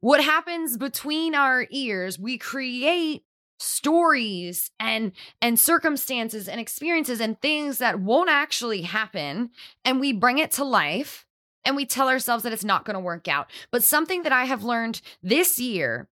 What 0.00 0.22
happens 0.22 0.76
between 0.76 1.34
our 1.34 1.66
ears, 1.70 2.18
we 2.18 2.36
create 2.36 3.23
stories 3.58 4.70
and 4.80 5.12
and 5.40 5.58
circumstances 5.58 6.48
and 6.48 6.60
experiences 6.60 7.20
and 7.20 7.40
things 7.40 7.78
that 7.78 8.00
won't 8.00 8.28
actually 8.28 8.82
happen 8.82 9.50
and 9.84 10.00
we 10.00 10.12
bring 10.12 10.38
it 10.38 10.50
to 10.50 10.64
life 10.64 11.24
and 11.64 11.76
we 11.76 11.86
tell 11.86 12.08
ourselves 12.08 12.42
that 12.42 12.52
it's 12.52 12.64
not 12.64 12.84
going 12.84 12.94
to 12.94 13.00
work 13.00 13.26
out. 13.28 13.50
But 13.70 13.82
something 13.82 14.22
that 14.22 14.32
i 14.32 14.44
have 14.44 14.64
learned 14.64 15.00
this 15.22 15.58
year 15.58 16.08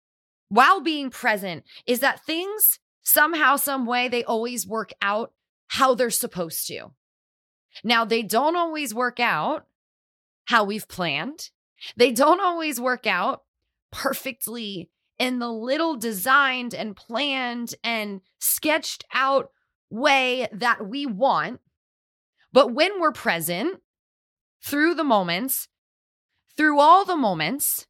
while 0.49 0.81
being 0.81 1.11
present 1.11 1.65
is 1.87 2.01
that 2.01 2.25
things 2.25 2.79
somehow 3.03 3.57
some 3.57 3.87
way 3.87 4.09
they 4.09 4.25
always 4.25 4.67
work 4.67 4.93
out 5.01 5.33
how 5.69 5.95
they're 5.95 6.11
supposed 6.11 6.67
to. 6.69 6.93
Now 7.85 8.05
they 8.05 8.23
don't 8.23 8.57
always 8.57 8.95
work 8.95 9.21
out 9.21 9.67
how 10.47 10.65
we've 10.65 10.89
planned. 10.89 11.51
They 11.97 12.13
don't 12.13 12.41
always 12.41 12.81
work 12.81 13.07
out 13.07 13.43
perfectly 13.93 14.91
in 15.19 15.39
the 15.39 15.51
little 15.51 15.97
designed 15.97 16.75
and 16.75 16.97
planned 16.97 17.75
and 17.83 18.21
sketched 18.39 19.05
out 19.13 19.51
way 19.91 20.49
that 20.53 20.87
we 20.87 21.07
want. 21.07 21.61
But 22.53 22.73
when 22.73 23.01
we're 23.01 23.13
present 23.13 23.81
through 24.63 24.95
the 24.95 25.05
moments, 25.05 25.69
through 26.57 26.81
all 26.81 27.05
the 27.05 27.17
moments, 27.17 27.87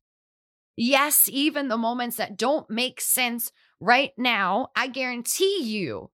yes, 0.76 1.28
even 1.32 1.68
the 1.68 1.76
moments 1.76 2.16
that 2.16 2.36
don't 2.36 2.68
make 2.68 3.00
sense 3.00 3.52
right 3.80 4.12
now, 4.16 4.68
I 4.74 4.88
guarantee 4.88 5.62
you, 5.62 6.10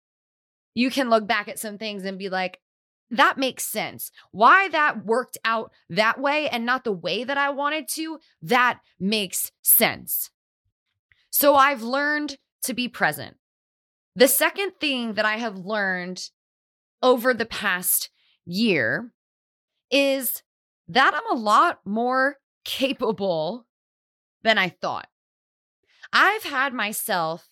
you 0.75 0.91
can 0.91 1.11
look 1.11 1.27
back 1.27 1.49
at 1.49 1.59
some 1.59 1.79
things 1.79 2.05
and 2.05 2.19
be 2.19 2.29
like, 2.29 2.61
that 3.11 3.37
makes 3.37 3.67
sense. 3.67 4.11
Why 4.31 4.69
that 4.69 5.05
worked 5.05 5.37
out 5.45 5.71
that 5.91 6.19
way 6.19 6.49
and 6.49 6.65
not 6.65 6.85
the 6.85 6.93
way 6.93 7.25
that 7.25 7.37
I 7.37 7.51
wanted 7.51 7.89
to, 7.89 8.19
that 8.41 8.81
makes 8.99 9.53
sense. 9.61 10.31
So 11.33 11.55
I've 11.57 11.83
learned 11.83 12.37
to 12.65 12.75
be 12.75 12.89
present. 12.89 13.37
The 14.15 14.29
second 14.29 14.73
thing 14.79 15.15
that 15.15 15.25
I 15.25 15.39
have 15.39 15.57
learned 15.57 16.29
over 17.03 17.33
the 17.33 17.47
past 17.47 18.11
year 18.45 19.11
is 19.91 20.43
that 20.89 21.15
I'm 21.15 21.37
a 21.37 21.41
lot 21.41 21.81
more 21.85 22.37
capable 22.65 23.67
than 24.43 24.59
I 24.59 24.69
thought. 24.69 25.09
I've 26.13 26.43
had 26.43 26.75
myself 26.75 27.49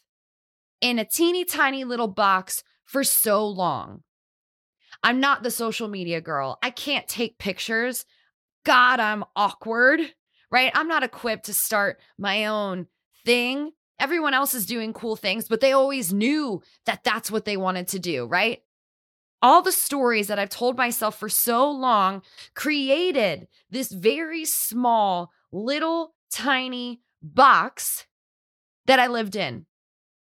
in 0.82 0.99
a 0.99 1.04
teeny 1.04 1.46
tiny 1.46 1.84
little 1.84 2.08
box 2.08 2.62
for 2.84 3.02
so 3.02 3.46
long. 3.46 4.02
I'm 5.02 5.20
not 5.20 5.42
the 5.42 5.50
social 5.50 5.88
media 5.88 6.20
girl. 6.20 6.58
I 6.62 6.68
can't 6.68 7.08
take 7.08 7.38
pictures. 7.38 8.04
God, 8.64 9.00
I'm 9.00 9.25
awkward, 9.34 10.00
right? 10.50 10.70
I'm 10.75 10.88
not 10.88 11.02
equipped 11.02 11.46
to 11.46 11.54
start 11.54 11.99
my 12.18 12.44
own 12.44 12.87
thing. 13.25 13.73
Everyone 13.99 14.35
else 14.35 14.55
is 14.55 14.67
doing 14.67 14.93
cool 14.93 15.17
things, 15.17 15.47
but 15.47 15.61
they 15.61 15.73
always 15.73 16.12
knew 16.12 16.62
that 16.87 17.05
that's 17.05 17.31
what 17.31 17.45
they 17.45 17.57
wanted 17.57 17.89
to 17.89 17.99
do, 17.99 18.27
right? 18.27 18.62
All 19.43 19.62
the 19.62 19.73
stories 19.73 20.29
that 20.29 20.39
I've 20.39 20.50
told 20.50 20.77
myself 20.77 21.19
for 21.19 21.29
so 21.29 21.71
long 21.71 22.23
created 22.55 23.49
this 23.71 23.91
very 23.91 24.45
small, 24.45 25.31
little, 25.53 26.15
tiny 26.31 27.00
box 27.23 28.07
that 28.87 28.99
I 28.99 29.07
lived 29.07 29.37
in. 29.37 29.67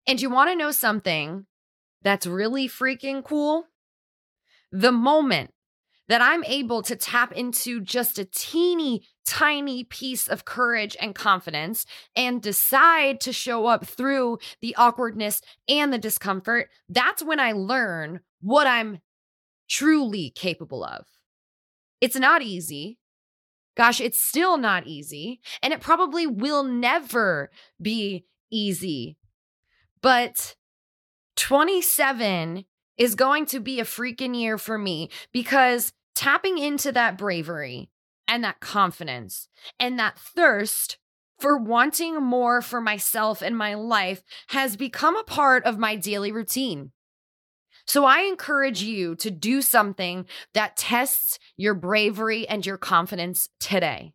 And 0.08 0.22
you 0.22 0.30
want 0.30 0.50
to 0.50 0.56
know 0.56 0.72
something 0.72 1.46
that's 2.02 2.26
really 2.26 2.68
freaking 2.68 3.24
cool? 3.24 3.66
The 4.72 4.92
moment 4.92 5.54
that 6.12 6.22
I'm 6.22 6.44
able 6.44 6.82
to 6.82 6.98
tap 6.98 7.32
into 7.32 7.80
just 7.80 8.20
a 8.20 8.25
teeny 8.25 9.01
tiny 9.25 9.86
piece 9.86 10.27
of 10.27 10.44
courage 10.44 10.98
and 11.00 11.15
confidence 11.15 11.86
and 12.18 12.41
decide 12.41 13.22
to 13.22 13.32
show 13.32 13.68
up 13.68 13.86
through 13.86 14.38
the 14.60 14.75
awkwardness 14.75 15.41
and 15.70 15.94
the 15.94 15.98
discomfort, 15.98 16.68
that's 16.89 17.24
when 17.24 17.39
I 17.39 17.53
learn 17.53 18.20
what 18.41 18.68
I'm 18.68 19.00
truly 19.70 20.34
capable 20.36 20.84
of. 20.84 21.06
It's 22.01 22.18
not 22.18 22.41
easy. 22.41 23.00
Gosh, 23.77 24.01
it's 24.01 24.20
still 24.20 24.58
not 24.58 24.86
easy. 24.86 25.39
And 25.63 25.72
it 25.72 25.80
probably 25.80 26.27
will 26.27 26.65
never 26.65 27.51
be 27.82 28.25
easy. 28.51 29.15
But 30.01 30.58
27 31.38 32.65
is 32.98 33.15
going 33.15 33.46
to 33.46 33.62
be 33.62 33.80
a 33.80 33.86
freaking 33.86 34.38
year 34.38 34.58
for 34.58 34.77
me 34.77 35.10
because 35.32 35.94
tapping 36.22 36.60
into 36.60 36.92
that 36.92 37.18
bravery 37.18 37.90
and 38.28 38.44
that 38.44 38.60
confidence 38.60 39.48
and 39.80 39.98
that 39.98 40.20
thirst 40.20 41.00
for 41.40 41.58
wanting 41.58 42.22
more 42.22 42.62
for 42.62 42.80
myself 42.80 43.42
and 43.42 43.58
my 43.58 43.74
life 43.74 44.22
has 44.50 44.78
become 44.78 45.18
a 45.18 45.24
part 45.24 45.63
of 45.66 45.80
my 45.80 45.96
daily 45.96 46.32
routine. 46.32 46.92
So 47.88 48.06
I 48.06 48.20
encourage 48.20 48.84
you 48.84 49.16
to 49.16 49.32
do 49.32 49.63
something 49.63 50.28
that 50.54 50.78
tests 50.78 51.40
your 51.58 51.74
bravery 51.74 52.48
and 52.48 52.63
your 52.63 52.78
confidence 52.78 53.50
today. 53.60 54.13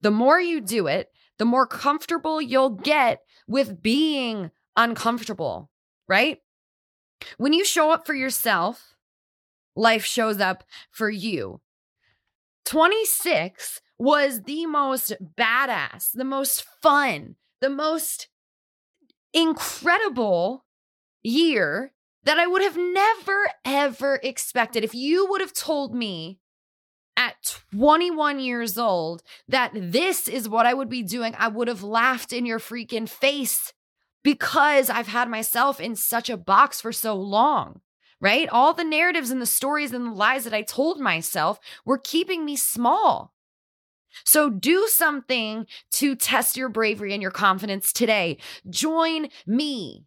The 0.00 0.10
more 0.10 0.40
you 0.40 0.60
do 0.60 0.88
it, 0.88 1.08
the 1.38 1.44
more 1.44 1.68
comfortable 1.68 2.42
you'll 2.42 2.70
get 2.70 3.20
with 3.46 3.80
being 3.80 4.50
uncomfortable, 4.76 5.70
right? 6.08 6.38
When 7.36 7.52
you 7.52 7.64
show 7.64 7.92
up 7.92 8.06
for 8.08 8.14
yourself, 8.14 8.95
life 9.76 10.04
shows 10.04 10.40
up 10.40 10.64
for 10.90 11.10
you. 11.10 11.60
26 12.64 13.80
was 13.98 14.42
the 14.42 14.66
most 14.66 15.12
badass, 15.38 16.10
the 16.12 16.24
most 16.24 16.64
fun, 16.82 17.36
the 17.60 17.70
most 17.70 18.28
incredible 19.32 20.64
year 21.22 21.92
that 22.24 22.38
I 22.38 22.46
would 22.46 22.62
have 22.62 22.76
never, 22.76 23.48
ever 23.64 24.20
expected. 24.22 24.82
If 24.82 24.94
you 24.94 25.26
would 25.30 25.40
have 25.40 25.52
told 25.52 25.94
me 25.94 26.40
at 27.16 27.34
21 27.72 28.40
years 28.40 28.76
old 28.76 29.22
that 29.48 29.70
this 29.74 30.28
is 30.28 30.48
what 30.48 30.66
I 30.66 30.74
would 30.74 30.88
be 30.88 31.02
doing, 31.02 31.34
I 31.38 31.48
would 31.48 31.68
have 31.68 31.82
laughed 31.82 32.32
in 32.32 32.44
your 32.44 32.58
freaking 32.58 33.08
face 33.08 33.72
because 34.22 34.90
I've 34.90 35.06
had 35.06 35.30
myself 35.30 35.80
in 35.80 35.94
such 35.94 36.28
a 36.28 36.36
box 36.36 36.80
for 36.80 36.92
so 36.92 37.14
long, 37.14 37.80
right? 38.20 38.48
All 38.48 38.74
the 38.74 38.84
narratives 38.84 39.30
and 39.30 39.40
the 39.40 39.46
stories 39.46 39.92
and 39.92 40.06
the 40.06 40.10
lies 40.12 40.44
that 40.44 40.54
I 40.54 40.62
told 40.62 41.00
myself 41.00 41.58
were 41.84 41.98
keeping 41.98 42.44
me 42.44 42.56
small. 42.56 43.32
So 44.24 44.48
do 44.48 44.86
something 44.88 45.66
to 45.92 46.14
test 46.16 46.56
your 46.56 46.68
bravery 46.68 47.12
and 47.12 47.20
your 47.20 47.30
confidence 47.30 47.92
today. 47.92 48.38
Join 48.68 49.28
me 49.46 50.06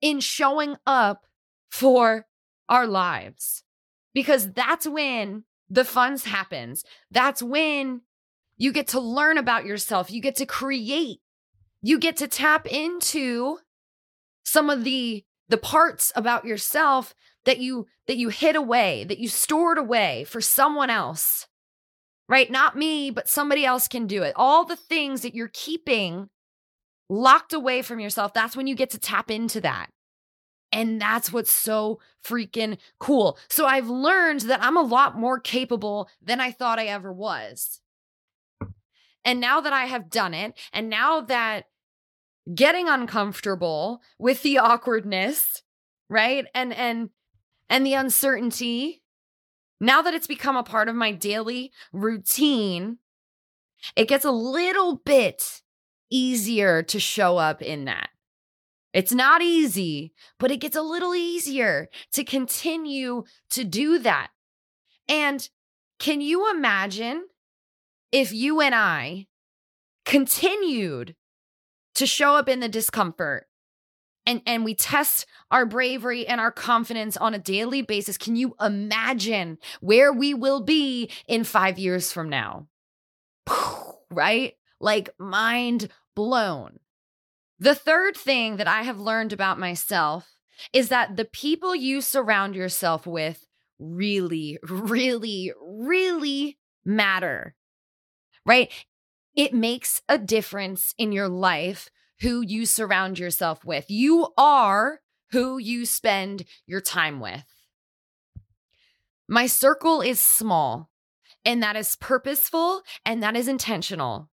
in 0.00 0.20
showing 0.20 0.76
up 0.86 1.26
for 1.70 2.26
our 2.68 2.86
lives 2.86 3.64
because 4.12 4.52
that's 4.52 4.86
when 4.86 5.44
the 5.68 5.84
fun 5.84 6.18
happens. 6.18 6.84
That's 7.10 7.42
when 7.42 8.02
you 8.56 8.72
get 8.72 8.88
to 8.88 9.00
learn 9.00 9.38
about 9.38 9.64
yourself. 9.64 10.10
You 10.10 10.20
get 10.20 10.36
to 10.36 10.46
create. 10.46 11.18
You 11.82 11.98
get 11.98 12.16
to 12.18 12.28
tap 12.28 12.66
into 12.66 13.58
some 14.44 14.70
of 14.70 14.84
the 14.84 15.24
the 15.54 15.58
parts 15.58 16.10
about 16.16 16.44
yourself 16.44 17.14
that 17.44 17.58
you 17.58 17.86
that 18.08 18.16
you 18.16 18.28
hid 18.28 18.56
away, 18.56 19.04
that 19.04 19.20
you 19.20 19.28
stored 19.28 19.78
away 19.78 20.24
for 20.24 20.40
someone 20.40 20.90
else 20.90 21.46
right? 22.28 22.50
Not 22.50 22.76
me, 22.76 23.10
but 23.10 23.28
somebody 23.28 23.64
else 23.64 23.88
can 23.88 24.06
do 24.06 24.22
it. 24.22 24.32
All 24.34 24.64
the 24.64 24.76
things 24.76 25.20
that 25.20 25.34
you're 25.34 25.50
keeping 25.52 26.30
locked 27.10 27.52
away 27.52 27.82
from 27.82 28.00
yourself, 28.00 28.32
that's 28.32 28.56
when 28.56 28.66
you 28.66 28.74
get 28.74 28.90
to 28.90 28.98
tap 28.98 29.30
into 29.30 29.60
that. 29.60 29.90
And 30.72 31.00
that's 31.00 31.32
what's 31.32 31.52
so 31.52 32.00
freaking 32.24 32.78
cool. 32.98 33.38
So 33.48 33.66
I've 33.66 33.88
learned 33.88 34.40
that 34.42 34.62
I'm 34.62 34.76
a 34.76 34.82
lot 34.82 35.18
more 35.18 35.38
capable 35.38 36.08
than 36.20 36.40
I 36.40 36.50
thought 36.50 36.78
I 36.78 36.86
ever 36.86 37.12
was. 37.12 37.80
And 39.24 39.38
now 39.38 39.60
that 39.60 39.72
I 39.72 39.84
have 39.84 40.10
done 40.10 40.32
it, 40.34 40.54
and 40.72 40.90
now 40.90 41.20
that 41.20 41.66
getting 42.52 42.88
uncomfortable 42.88 44.00
with 44.18 44.42
the 44.42 44.58
awkwardness, 44.58 45.62
right? 46.08 46.46
And 46.54 46.72
and 46.72 47.10
and 47.68 47.86
the 47.86 47.94
uncertainty 47.94 49.02
now 49.80 50.02
that 50.02 50.14
it's 50.14 50.26
become 50.26 50.56
a 50.56 50.62
part 50.62 50.88
of 50.88 50.94
my 50.94 51.12
daily 51.12 51.72
routine, 51.92 52.98
it 53.96 54.08
gets 54.08 54.24
a 54.24 54.30
little 54.30 54.96
bit 54.96 55.62
easier 56.10 56.82
to 56.84 56.98
show 57.00 57.36
up 57.36 57.60
in 57.60 57.84
that. 57.84 58.08
It's 58.92 59.12
not 59.12 59.42
easy, 59.42 60.14
but 60.38 60.50
it 60.50 60.58
gets 60.58 60.76
a 60.76 60.82
little 60.82 61.14
easier 61.14 61.88
to 62.12 62.24
continue 62.24 63.24
to 63.50 63.64
do 63.64 63.98
that. 63.98 64.28
And 65.08 65.46
can 65.98 66.20
you 66.20 66.50
imagine 66.50 67.26
if 68.12 68.32
you 68.32 68.60
and 68.60 68.74
I 68.74 69.26
continued 70.04 71.16
to 71.94 72.06
show 72.06 72.34
up 72.34 72.48
in 72.48 72.60
the 72.60 72.68
discomfort. 72.68 73.46
And 74.26 74.40
and 74.46 74.64
we 74.64 74.74
test 74.74 75.26
our 75.50 75.66
bravery 75.66 76.26
and 76.26 76.40
our 76.40 76.50
confidence 76.50 77.16
on 77.16 77.34
a 77.34 77.38
daily 77.38 77.82
basis. 77.82 78.16
Can 78.16 78.36
you 78.36 78.54
imagine 78.60 79.58
where 79.80 80.12
we 80.12 80.32
will 80.32 80.62
be 80.62 81.10
in 81.28 81.44
5 81.44 81.78
years 81.78 82.12
from 82.12 82.28
now? 82.28 82.66
Right? 84.10 84.54
Like 84.80 85.08
mind 85.18 85.88
blown. 86.14 86.78
The 87.58 87.74
third 87.74 88.16
thing 88.16 88.58
that 88.58 88.68
i 88.68 88.82
have 88.82 89.00
learned 89.00 89.32
about 89.32 89.58
myself 89.58 90.36
is 90.72 90.88
that 90.90 91.16
the 91.16 91.24
people 91.24 91.74
you 91.74 92.00
surround 92.00 92.54
yourself 92.54 93.06
with 93.06 93.46
really 93.80 94.58
really 94.62 95.52
really 95.60 96.58
matter. 96.84 97.56
Right 98.46 98.70
it 99.36 99.52
makes 99.52 100.00
a 100.08 100.18
difference 100.18 100.94
in 100.98 101.12
your 101.12 101.28
life 101.28 101.88
who 102.20 102.40
you 102.40 102.66
surround 102.66 103.18
yourself 103.18 103.64
with. 103.64 103.86
You 103.88 104.28
are 104.38 105.00
who 105.30 105.58
you 105.58 105.84
spend 105.84 106.44
your 106.66 106.80
time 106.80 107.20
with. 107.20 107.44
My 109.26 109.46
circle 109.46 110.00
is 110.00 110.20
small, 110.20 110.90
and 111.44 111.62
that 111.62 111.76
is 111.76 111.96
purposeful 111.96 112.82
and 113.04 113.22
that 113.22 113.36
is 113.36 113.48
intentional. 113.48 114.30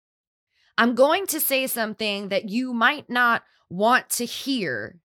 I'm 0.76 0.94
going 0.94 1.26
to 1.28 1.40
say 1.40 1.66
something 1.66 2.28
that 2.28 2.48
you 2.48 2.72
might 2.72 3.08
not 3.08 3.42
want 3.68 4.08
to 4.10 4.24
hear, 4.24 4.98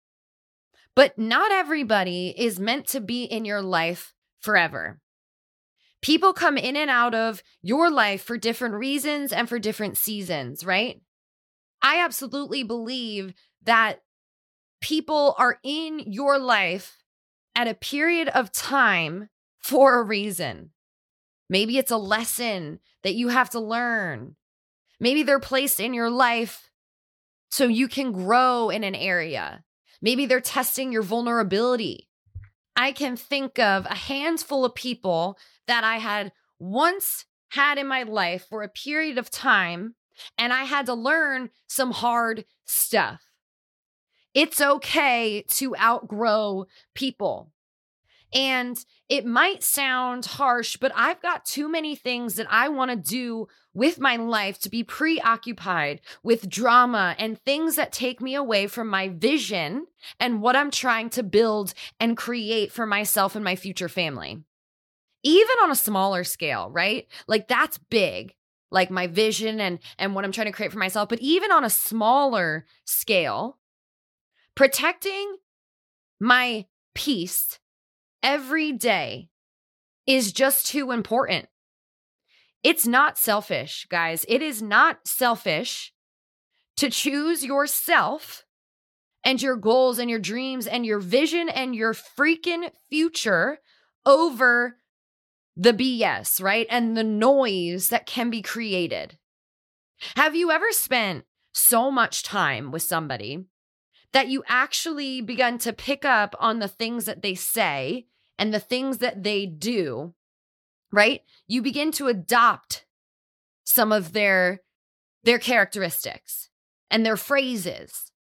but 0.95 1.17
not 1.17 1.51
everybody 1.51 2.34
is 2.38 2.60
meant 2.60 2.88
to 2.88 3.01
be 3.01 3.23
in 3.23 3.45
your 3.45 3.62
life 3.62 4.13
forever. 4.39 4.99
People 6.05 6.33
come 6.33 6.55
in 6.55 6.75
and 6.75 6.91
out 6.91 7.15
of 7.15 7.41
your 7.63 7.89
life 7.89 8.21
for 8.21 8.37
different 8.37 8.75
reasons 8.75 9.33
and 9.33 9.49
for 9.49 9.57
different 9.57 9.97
seasons, 9.97 10.63
right? 10.63 11.01
I 11.81 12.03
absolutely 12.03 12.61
believe 12.61 13.33
that 13.63 14.03
people 14.81 15.33
are 15.39 15.57
in 15.63 15.97
your 15.97 16.37
life 16.37 16.99
at 17.55 17.67
a 17.67 17.73
period 17.73 18.27
of 18.27 18.51
time 18.51 19.29
for 19.57 19.99
a 19.99 20.03
reason. 20.03 20.69
Maybe 21.49 21.79
it's 21.79 21.89
a 21.89 21.97
lesson 21.97 22.81
that 23.01 23.15
you 23.15 23.29
have 23.29 23.49
to 23.49 23.59
learn. 23.59 24.35
Maybe 24.99 25.23
they're 25.23 25.39
placed 25.39 25.79
in 25.79 25.95
your 25.95 26.11
life 26.11 26.69
so 27.49 27.65
you 27.65 27.87
can 27.87 28.11
grow 28.11 28.69
in 28.69 28.83
an 28.83 28.93
area. 28.93 29.63
Maybe 30.03 30.27
they're 30.27 30.39
testing 30.39 30.91
your 30.91 31.01
vulnerability. 31.01 32.09
I 32.75 32.91
can 32.91 33.15
think 33.15 33.57
of 33.57 33.87
a 33.87 33.95
handful 33.95 34.65
of 34.65 34.75
people 34.75 35.39
that 35.67 35.84
I 35.84 35.97
had 35.97 36.32
once 36.60 37.25
had 37.49 37.78
in 37.78 37.88
my 37.88 38.04
life 38.04 38.45
for 38.49 38.63
a 38.63 38.69
period 38.69 39.17
of 39.17 39.30
time 39.30 39.95
and 40.38 40.54
I 40.54 40.63
had 40.63 40.86
to 40.88 40.93
learn 40.93 41.49
some 41.67 41.91
hard 41.91 42.45
stuff. 42.65 43.21
It's 44.34 44.60
okay 44.60 45.43
to 45.49 45.75
outgrow 45.78 46.65
people. 46.93 47.51
And 48.34 48.78
it 49.08 49.25
might 49.25 49.63
sound 49.63 50.25
harsh, 50.25 50.75
but 50.78 50.91
I've 50.93 51.21
got 51.21 51.45
too 51.45 51.69
many 51.69 51.95
things 51.95 52.36
that 52.36 52.47
I 52.49 52.67
want 52.67 52.91
to 52.91 52.97
do 52.97 53.47
with 53.73 53.99
my 53.99 54.17
life 54.17 54.60
to 54.62 54.69
be 54.69 54.84
preoccupied 54.84 56.01
with 56.21 56.49
drama 56.49 57.15
and 57.17 57.39
things 57.39 57.75
that 57.75 57.93
take 57.93 58.19
me 58.19 58.36
away 58.36 58.67
from 58.67 58.89
my 58.89 59.08
vision 59.08 59.86
and 60.19 60.41
what 60.41 60.56
I'm 60.56 60.71
trying 60.71 61.10
to 61.12 61.23
build 61.23 61.73
and 61.99 62.17
create 62.17 62.73
for 62.73 62.86
myself 62.86 63.36
and 63.36 63.43
my 63.43 63.56
future 63.56 63.89
family. 63.89 64.43
Even 65.25 65.57
on 65.63 65.71
a 65.71 65.75
smaller 65.75 66.23
scale, 66.23 66.69
right? 66.71 67.07
Like 67.27 67.47
that's 67.47 67.77
big 67.77 68.35
like 68.71 68.91
my 68.91 69.07
vision 69.07 69.59
and 69.59 69.79
and 69.97 70.13
what 70.13 70.25
I'm 70.25 70.31
trying 70.31 70.47
to 70.47 70.53
create 70.53 70.71
for 70.71 70.77
myself, 70.77 71.09
but 71.09 71.19
even 71.19 71.51
on 71.51 71.63
a 71.63 71.69
smaller 71.69 72.65
scale, 72.83 73.57
protecting 74.55 75.38
my 76.19 76.65
peace 76.93 77.59
every 78.21 78.71
day 78.71 79.29
is 80.05 80.31
just 80.31 80.67
too 80.67 80.91
important. 80.91 81.47
It's 82.63 82.85
not 82.85 83.17
selfish, 83.17 83.88
guys. 83.89 84.25
It 84.27 84.41
is 84.41 84.61
not 84.61 85.07
selfish 85.07 85.93
to 86.77 86.89
choose 86.89 87.45
yourself 87.45 88.43
and 89.23 89.41
your 89.41 89.55
goals 89.55 89.99
and 89.99 90.09
your 90.09 90.19
dreams 90.19 90.67
and 90.67 90.85
your 90.85 90.99
vision 90.99 91.47
and 91.47 91.75
your 91.75 91.93
freaking 91.93 92.69
future 92.89 93.59
over 94.05 94.77
the 95.55 95.73
BS, 95.73 96.41
right? 96.41 96.67
And 96.69 96.95
the 96.95 97.03
noise 97.03 97.89
that 97.89 98.05
can 98.05 98.29
be 98.29 98.41
created. 98.41 99.17
Have 100.15 100.35
you 100.35 100.51
ever 100.51 100.71
spent 100.71 101.25
so 101.53 101.89
much 101.89 102.23
time 102.23 102.71
with 102.71 102.81
somebody 102.81 103.45
that 104.11 104.27
you 104.27 104.43
actually 104.47 105.21
begun 105.21 105.57
to 105.59 105.73
pick 105.73 106.03
up 106.03 106.35
on 106.39 106.59
the 106.59 106.67
things 106.67 107.05
that 107.05 107.21
they 107.21 107.35
say 107.35 108.07
and 108.37 108.53
the 108.53 108.59
things 108.59 108.97
that 108.97 109.23
they 109.23 109.45
do 109.45 110.13
right? 110.95 111.21
You 111.47 111.61
begin 111.61 111.91
to 111.93 112.07
adopt 112.07 112.85
some 113.63 113.91
of 113.91 114.13
their 114.13 114.61
their 115.23 115.39
characteristics 115.39 116.49
and 116.89 117.05
their 117.05 117.17
phrases. 117.17 118.11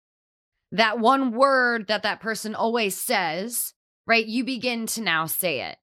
That 0.71 0.99
one 0.99 1.31
word 1.31 1.87
that 1.87 2.03
that 2.03 2.19
person 2.19 2.53
always 2.53 2.99
says, 2.99 3.73
right? 4.05 4.25
You 4.25 4.43
begin 4.43 4.87
to 4.87 5.01
now 5.01 5.25
say 5.25 5.61
it. 5.61 5.77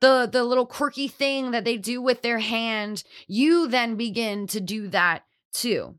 The 0.00 0.28
the 0.30 0.44
little 0.44 0.66
quirky 0.66 1.08
thing 1.08 1.50
that 1.50 1.64
they 1.64 1.76
do 1.76 2.00
with 2.00 2.22
their 2.22 2.38
hand, 2.38 3.02
you 3.26 3.66
then 3.68 3.96
begin 3.96 4.46
to 4.48 4.60
do 4.60 4.88
that 4.88 5.24
too. 5.52 5.96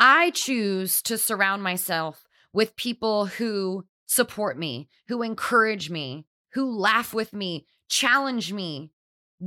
I 0.00 0.30
choose 0.30 1.02
to 1.02 1.18
surround 1.18 1.62
myself 1.62 2.24
with 2.52 2.76
people 2.76 3.26
who 3.26 3.84
support 4.06 4.58
me, 4.58 4.88
who 5.08 5.22
encourage 5.22 5.90
me, 5.90 6.26
who 6.52 6.70
laugh 6.70 7.12
with 7.12 7.32
me, 7.32 7.66
challenge 7.88 8.52
me, 8.52 8.92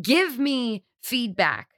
give 0.02 0.38
me 0.38 0.86
feedback, 1.02 1.70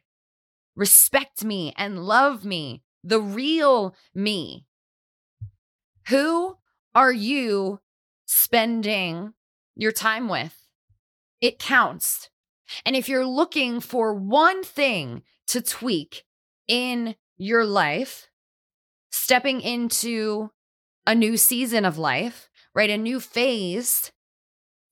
respect 0.76 1.43
me, 1.43 1.74
and 1.78 2.06
love 2.06 2.46
me, 2.46 2.84
the 3.04 3.22
real 3.22 3.96
me. 4.13 4.65
Who 6.10 6.58
are 6.93 7.13
you 7.13 7.80
spending 8.26 9.34
your 9.76 9.91
time 9.91 10.28
with? 10.28 10.62
It 11.43 11.60
counts. 11.60 12.29
And 12.86 12.95
if 12.95 13.10
you're 13.10 13.25
looking 13.25 13.82
for 13.82 14.13
one 14.15 14.63
thing 14.63 15.23
to 15.47 15.62
tweak 15.62 16.23
in 16.69 17.15
your 17.36 17.65
life, 17.65 18.29
stepping 19.12 19.60
into 19.60 20.51
a 21.06 21.13
new 21.13 21.36
season 21.36 21.84
of 21.84 21.97
life, 21.97 22.47
right? 22.73 22.89
A 22.89 22.97
new 22.97 23.19
phase, 23.19 24.13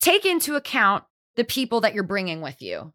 take 0.01 0.25
into 0.25 0.55
account 0.55 1.05
the 1.37 1.45
people 1.45 1.79
that 1.79 1.93
you're 1.93 2.03
bringing 2.03 2.41
with 2.41 2.61
you. 2.61 2.91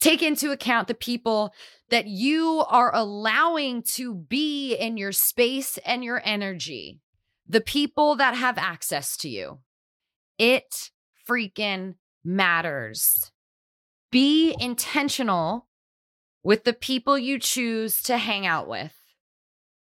Take 0.00 0.22
into 0.22 0.52
account 0.52 0.86
the 0.86 0.94
people 0.94 1.52
that 1.90 2.06
you 2.06 2.64
are 2.68 2.94
allowing 2.94 3.82
to 3.94 4.14
be 4.14 4.76
in 4.76 4.96
your 4.96 5.10
space 5.10 5.78
and 5.78 6.04
your 6.04 6.22
energy, 6.24 7.00
the 7.48 7.60
people 7.60 8.14
that 8.14 8.36
have 8.36 8.56
access 8.56 9.16
to 9.16 9.28
you. 9.28 9.58
It 10.38 10.92
freaking 11.28 11.96
matters. 12.24 13.30
Be 14.10 14.54
intentional 14.58 15.66
with 16.42 16.64
the 16.64 16.72
people 16.72 17.18
you 17.18 17.38
choose 17.38 18.02
to 18.02 18.16
hang 18.16 18.46
out 18.46 18.68
with. 18.68 18.94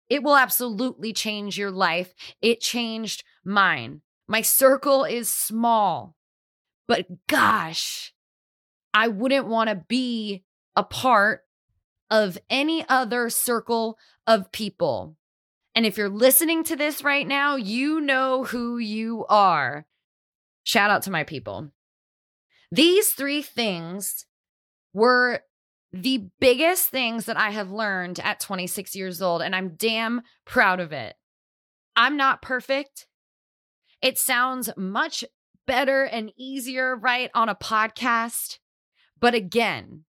It 0.10 0.24
will 0.24 0.36
absolutely 0.36 1.14
change 1.14 1.58
your 1.58 1.72
life. 1.72 2.14
It 2.42 2.62
changed 2.62 3.24
mine. 3.44 4.02
My 4.28 4.42
circle 4.42 5.04
is 5.04 5.30
small, 5.30 6.16
but 6.88 7.08
gosh, 7.28 8.14
I 8.94 9.08
wouldn't 9.08 9.48
want 9.48 9.70
to 9.70 9.84
be 9.88 10.44
a 10.76 10.84
part 10.84 11.42
of 12.10 12.38
any 12.50 12.86
other 12.88 13.30
circle 13.30 13.98
of 14.28 14.52
people. 14.52 15.18
And 15.76 15.86
if 15.86 15.98
you're 15.98 16.10
listening 16.10 16.64
to 16.66 16.76
this 16.76 17.04
right 17.04 17.28
now, 17.28 17.56
you 17.56 18.00
know 18.00 18.44
who 18.44 18.78
you 18.78 19.26
are. 19.28 19.86
Shout 20.64 20.92
out 20.92 21.02
to 21.04 21.12
my 21.12 21.24
people. 21.24 21.72
These 22.74 23.10
three 23.10 23.44
things 23.44 24.26
were 24.94 25.42
the 25.92 26.26
biggest 26.40 26.90
things 26.90 27.26
that 27.26 27.38
I 27.38 27.52
have 27.52 27.70
learned 27.70 28.20
at 28.20 28.40
26 28.40 28.96
years 28.96 29.22
old, 29.22 29.44
and 29.44 29.56
I'm 29.56 29.76
damn 29.76 30.24
proud 30.44 30.80
of 30.80 30.92
it. 30.92 31.16
I'm 31.96 32.18
not 32.18 32.42
perfect. 32.42 33.06
It 34.02 34.18
sounds 34.18 34.72
much 34.76 35.24
better 35.68 36.04
and 36.04 36.32
easier, 36.36 36.96
right, 36.96 37.30
on 37.36 37.48
a 37.48 37.54
podcast. 37.54 38.58
But 39.20 39.36
again, 39.36 40.06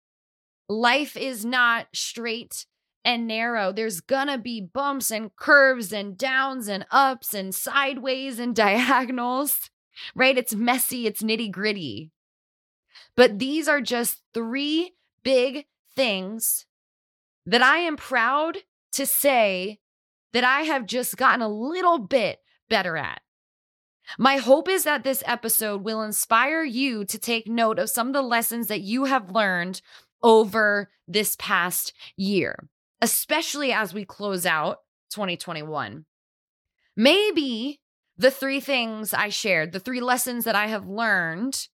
life 0.68 1.16
is 1.16 1.46
not 1.46 1.86
straight 1.94 2.66
and 3.06 3.26
narrow. 3.26 3.72
There's 3.72 4.02
gonna 4.02 4.36
be 4.36 4.60
bumps 4.60 5.10
and 5.10 5.34
curves 5.34 5.94
and 5.94 6.18
downs 6.18 6.68
and 6.68 6.84
ups 6.90 7.32
and 7.32 7.54
sideways 7.54 8.38
and 8.38 8.54
diagonals, 8.64 9.70
right? 10.14 10.36
It's 10.36 10.54
messy, 10.54 11.06
it's 11.06 11.22
nitty 11.22 11.50
gritty. 11.50 12.12
But 13.16 13.38
these 13.38 13.68
are 13.68 13.80
just 13.80 14.22
three 14.32 14.94
big 15.22 15.66
things 15.94 16.66
that 17.46 17.62
I 17.62 17.78
am 17.78 17.96
proud 17.96 18.58
to 18.92 19.06
say 19.06 19.80
that 20.32 20.44
I 20.44 20.62
have 20.62 20.86
just 20.86 21.16
gotten 21.16 21.42
a 21.42 21.48
little 21.48 21.98
bit 21.98 22.38
better 22.68 22.96
at. 22.96 23.20
My 24.18 24.36
hope 24.36 24.68
is 24.68 24.84
that 24.84 25.04
this 25.04 25.22
episode 25.26 25.84
will 25.84 26.02
inspire 26.02 26.64
you 26.64 27.04
to 27.04 27.18
take 27.18 27.46
note 27.46 27.78
of 27.78 27.90
some 27.90 28.08
of 28.08 28.12
the 28.12 28.22
lessons 28.22 28.66
that 28.68 28.80
you 28.80 29.04
have 29.04 29.30
learned 29.30 29.80
over 30.22 30.90
this 31.06 31.36
past 31.38 31.92
year, 32.16 32.68
especially 33.00 33.72
as 33.72 33.94
we 33.94 34.04
close 34.04 34.46
out 34.46 34.78
2021. 35.10 36.04
Maybe 36.96 37.80
the 38.16 38.30
three 38.30 38.60
things 38.60 39.14
I 39.14 39.28
shared, 39.28 39.72
the 39.72 39.80
three 39.80 40.00
lessons 40.00 40.44
that 40.44 40.54
I 40.54 40.66
have 40.66 40.86
learned, 40.86 41.68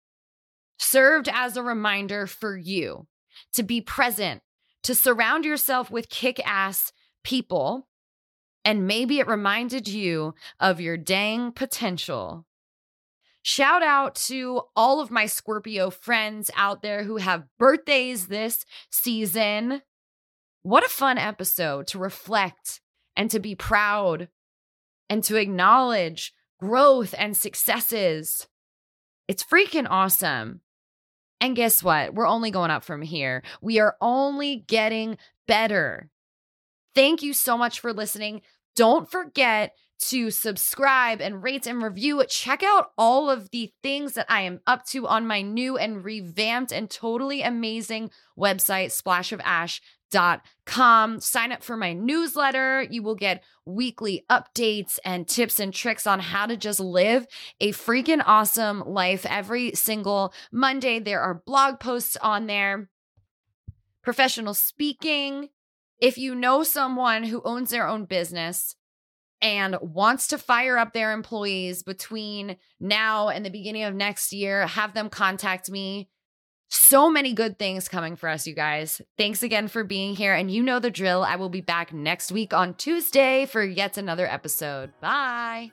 served 0.79 1.29
as 1.33 1.57
a 1.57 1.63
reminder 1.63 2.27
for 2.27 2.57
you 2.57 3.07
to 3.53 3.63
be 3.63 3.81
present, 3.81 4.43
to 4.83 4.95
surround 4.95 5.45
yourself 5.45 5.91
with 5.91 6.09
kick 6.09 6.41
ass 6.47 6.93
people 7.23 7.89
and 8.65 8.87
maybe 8.87 9.19
it 9.19 9.29
reminded 9.29 9.87
you 9.87 10.35
of 10.59 10.81
your 10.81 10.97
dang 10.97 11.53
potential. 11.53 12.47
Shout 13.43 13.83
out 13.83 14.15
to 14.27 14.63
all 14.75 15.01
of 15.01 15.11
my 15.11 15.27
Scorpio 15.27 15.91
friends 15.91 16.51
out 16.57 16.81
there 16.81 17.05
who 17.05 17.19
have 17.19 17.45
birthdays 17.59 18.29
this 18.29 18.65
season. 18.91 19.83
What 20.63 20.85
a 20.85 20.89
fun 20.89 21.19
episode 21.19 21.87
to 21.89 21.99
reflect 21.99 22.81
and 23.15 23.31
to 23.31 23.39
be 23.39 23.55
proud 23.55 24.29
and 25.11 25.23
to 25.25 25.37
acknowledge 25.37 26.33
growth 26.59 27.15
and 27.19 27.37
successes. 27.37 28.49
It's 29.29 29.45
freaking 29.45 29.87
awesome. 29.91 30.63
And 31.41 31.57
guess 31.57 31.83
what? 31.83 32.15
We're 32.15 32.27
only 32.27 32.51
going 32.51 32.71
up 32.71 32.85
from 32.85 33.03
here. 33.03 33.43
We 33.61 33.79
are 33.79 33.97
only 34.01 34.65
getting 34.67 35.19
better. 35.47 36.11
Thank 36.95 37.23
you 37.23 37.33
so 37.33 37.59
much 37.59 37.81
for 37.81 37.93
listening. 37.93 38.43
Don't 38.77 39.11
forget 39.11 39.73
to 40.09 40.31
subscribe 40.31 41.21
and 41.21 41.43
rate 41.43 41.67
and 41.67 41.83
review. 41.83 42.25
Check 42.29 42.63
out 42.63 42.91
all 42.99 43.31
of 43.31 43.51
the 43.51 43.73
things 43.83 44.15
that 44.15 44.27
I 44.29 44.43
am 44.43 44.61
up 44.67 44.85
to 44.87 45.07
on 45.07 45.27
my 45.27 45.43
new 45.43 45.77
and 45.77 46.05
revamped 46.05 46.73
and 46.73 46.91
totally 46.91 47.43
amazing 47.43 48.11
website, 48.39 48.91
splashofash.com. 50.15 51.21
Sign 51.21 51.53
up 51.53 51.63
for 51.63 51.77
my 51.77 51.93
newsletter. 51.93 52.83
You 52.83 53.03
will 53.03 53.15
get 53.15 53.43
weekly 53.65 54.25
updates 54.31 54.99
and 55.05 55.27
tips 55.27 55.61
and 55.61 55.73
tricks 55.73 56.07
on 56.07 56.21
how 56.21 56.47
to 56.47 56.57
just 56.57 56.81
live 56.81 57.27
a 57.61 57.73
freaking 57.73 58.23
awesome 58.25 58.81
life 58.81 59.27
every 59.27 59.75
single 59.75 60.33
Monday. 60.53 60.99
There 60.99 61.21
are 61.21 61.43
blog 61.47 61.81
posts 61.81 62.17
on 62.21 62.47
there, 62.47 62.89
professional 64.03 64.55
speaking 64.55 65.49
if 66.01 66.19
you 66.19 66.35
know 66.35 66.65
someone 66.65 67.25
who 67.25 67.41
owns 67.45 67.71
their 67.71 67.87
own 67.87 68.05
business 68.05 68.77
and 69.41 69.77
wants 69.81 70.29
to 70.29 70.39
fire 70.39 70.77
up 70.77 70.93
their 70.93 71.13
employees 71.13 71.83
between 71.83 72.57
now 72.81 73.29
and 73.29 73.45
the 73.45 73.51
beginning 73.51 73.85
of 73.85 73.95
next 73.95 74.33
year, 74.33 74.67
have 74.67 74.93
them 74.93 75.09
contact 75.09 75.71
me. 75.71 76.09
So 76.77 77.09
many 77.09 77.33
good 77.33 77.57
things 77.57 77.89
coming 77.89 78.17
for 78.17 78.29
us, 78.29 78.49
you 78.49 78.55
guys. 78.55 79.01
Thanks 79.17 79.45
again 79.45 79.69
for 79.69 79.85
being 79.85 80.17
here. 80.17 80.35
And 80.35 80.51
you 80.51 80.61
know 80.61 80.81
the 80.81 80.91
drill. 80.91 81.23
I 81.23 81.37
will 81.37 81.49
be 81.49 81.61
back 81.61 81.93
next 81.93 82.33
week 82.33 82.53
on 82.53 82.75
Tuesday 82.75 83.47
for 83.47 83.63
yet 83.63 83.97
another 83.97 84.27
episode. 84.27 84.93
Bye. 85.01 85.71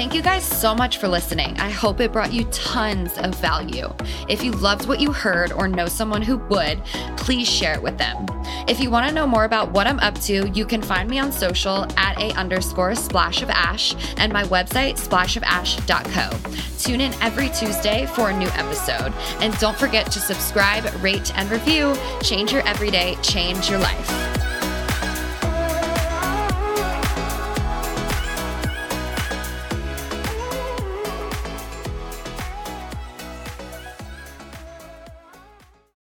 Thank 0.00 0.14
you 0.14 0.22
guys 0.22 0.46
so 0.46 0.74
much 0.74 0.96
for 0.96 1.08
listening. 1.08 1.60
I 1.60 1.68
hope 1.68 2.00
it 2.00 2.10
brought 2.10 2.32
you 2.32 2.44
tons 2.44 3.18
of 3.18 3.34
value. 3.34 3.86
If 4.30 4.42
you 4.42 4.50
loved 4.52 4.88
what 4.88 4.98
you 4.98 5.12
heard 5.12 5.52
or 5.52 5.68
know 5.68 5.84
someone 5.88 6.22
who 6.22 6.38
would, 6.48 6.82
please 7.18 7.46
share 7.46 7.74
it 7.74 7.82
with 7.82 7.98
them. 7.98 8.24
If 8.66 8.80
you 8.80 8.90
want 8.90 9.08
to 9.08 9.14
know 9.14 9.26
more 9.26 9.44
about 9.44 9.72
what 9.72 9.86
I'm 9.86 10.00
up 10.00 10.18
to, 10.22 10.48
you 10.54 10.64
can 10.64 10.80
find 10.80 11.06
me 11.06 11.18
on 11.18 11.30
social 11.30 11.84
at 11.98 12.18
a 12.18 12.32
underscore 12.32 12.94
splash 12.94 13.42
of 13.42 13.50
ash 13.50 13.94
and 14.16 14.32
my 14.32 14.44
website 14.44 14.94
splashofash.co. 14.94 16.78
Tune 16.78 17.02
in 17.02 17.12
every 17.22 17.50
Tuesday 17.50 18.06
for 18.06 18.30
a 18.30 18.38
new 18.38 18.48
episode. 18.54 19.12
And 19.42 19.52
don't 19.58 19.76
forget 19.76 20.10
to 20.12 20.18
subscribe, 20.18 20.90
rate, 21.02 21.30
and 21.36 21.50
review. 21.50 21.94
Change 22.22 22.54
your 22.54 22.66
everyday, 22.66 23.16
change 23.16 23.68
your 23.68 23.80
life. 23.80 24.49